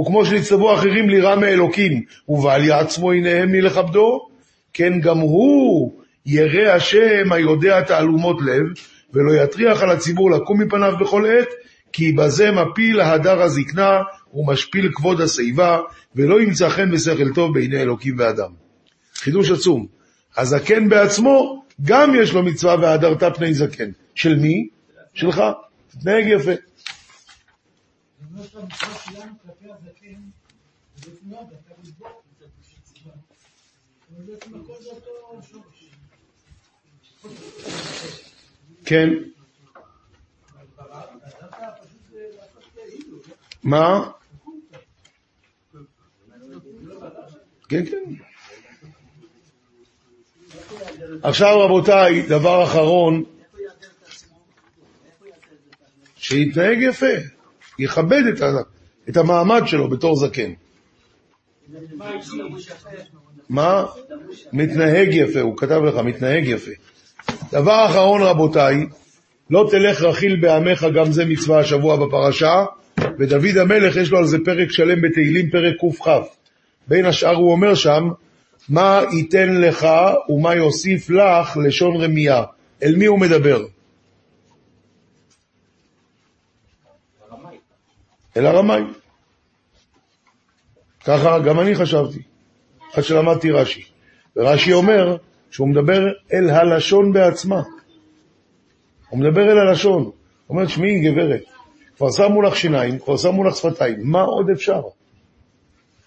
[0.00, 4.28] וכמו שנצטוו אחרים לירא מאלוקים, ובל יעצמו עיניהם מלכבדו,
[4.72, 5.92] כן גם הוא
[6.26, 8.66] ירא השם היודע תעלומות לב,
[9.14, 11.48] ולא יטריח על הציבור לקום מפניו בכל עת,
[11.92, 13.98] כי בזה מפיל ההדר הזקנה
[14.34, 15.78] ומשפיל כבוד השיבה,
[16.16, 18.50] ולא ימצא חן ושכל טוב בעיני אלוקים ואדם.
[19.14, 19.97] חידוש עצום.
[20.38, 23.90] הזקן בעצמו, גם יש לו מצווה והדרת פני זקן.
[24.14, 24.68] של מי?
[25.14, 25.42] שלך.
[25.90, 26.52] תתנהג יפה.
[38.84, 39.08] כן.
[43.62, 44.10] מה?
[47.68, 48.14] כן, כן.
[51.22, 53.24] עכשיו רבותיי, דבר אחרון,
[56.16, 57.06] שיתנהג יפה,
[57.78, 58.46] יכבד את, ה,
[59.08, 60.52] את המעמד שלו בתור זקן.
[63.48, 63.84] מה?
[64.52, 66.70] מתנהג יפה, הוא כתב לך, מתנהג יפה.
[67.52, 68.86] דבר אחרון רבותיי,
[69.50, 72.64] לא תלך רכיל בעמך, גם זה מצווה השבוע בפרשה,
[73.18, 76.08] ודוד המלך יש לו על זה פרק שלם בתהילים, פרק קכ.
[76.88, 78.08] בין השאר הוא אומר שם,
[78.68, 79.86] מה ייתן לך
[80.28, 82.44] ומה יוסיף לך לשון רמייה.
[82.82, 83.64] אל מי הוא מדבר?
[88.36, 88.82] אל הרמאי.
[91.04, 92.22] ככה גם אני חשבתי,
[92.94, 93.84] עד שלמדתי רש"י.
[94.36, 95.16] ורש"י אומר
[95.50, 96.00] שהוא מדבר
[96.32, 97.62] אל הלשון בעצמה.
[99.08, 100.02] הוא מדבר אל הלשון.
[100.02, 100.12] הוא
[100.48, 101.42] אומר, שמעי גברת,
[101.96, 104.82] כבר שמו לך שיניים, כבר שמו לך שפתיים, מה עוד אפשר?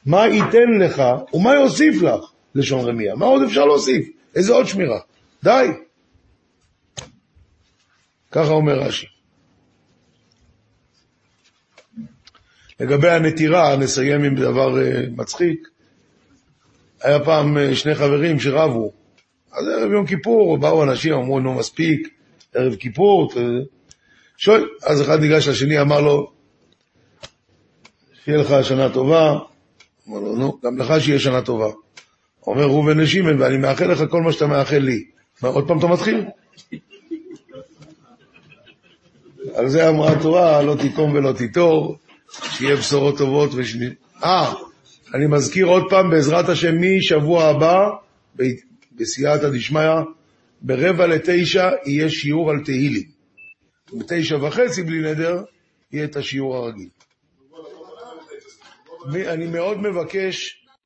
[0.06, 1.04] מה ייתן לך
[1.34, 3.16] ומה יוסיף לך, לשון רמיה?
[3.16, 4.10] מה עוד אפשר להוסיף?
[4.36, 5.00] איזה עוד שמירה?
[5.44, 5.68] די.
[8.32, 9.08] ככה אומר רש"י.
[12.80, 15.68] לגבי הנטירה, נסיים עם דבר uh, מצחיק.
[17.02, 18.92] היה פעם uh, שני חברים שרבו,
[19.52, 22.08] אז ערב יום כיפור באו אנשים, אמרו, נו מספיק,
[22.54, 23.32] ערב כיפור,
[24.38, 26.32] שואל, אז אחד ניגש לשני, אמר לו,
[28.26, 29.40] שיהיה לך שנה טובה,
[30.10, 31.72] אמר לו, נו, גם לך שיהיה שנה טובה.
[32.48, 35.04] אומר ראובן נשימן, ואני מאחל לך כל מה שאתה מאחל לי.
[35.42, 36.26] מה, עוד פעם אתה מתחיל?
[39.56, 41.98] על זה אמרה התורה, לא תיקום ולא תיטור,
[42.52, 43.86] שיהיה בשורות טובות ושני...
[44.24, 44.54] אה,
[45.14, 47.90] אני מזכיר עוד פעם, בעזרת השם, משבוע הבא,
[48.92, 49.92] בסייעתא דשמיא,
[50.62, 53.04] ברבע לתשע יהיה שיעור על תהילים.
[53.94, 55.44] בתשע וחצי, בלי נדר,
[55.92, 56.90] יהיה את השיעור הרגיל.
[59.16, 60.61] אני מאוד מבקש...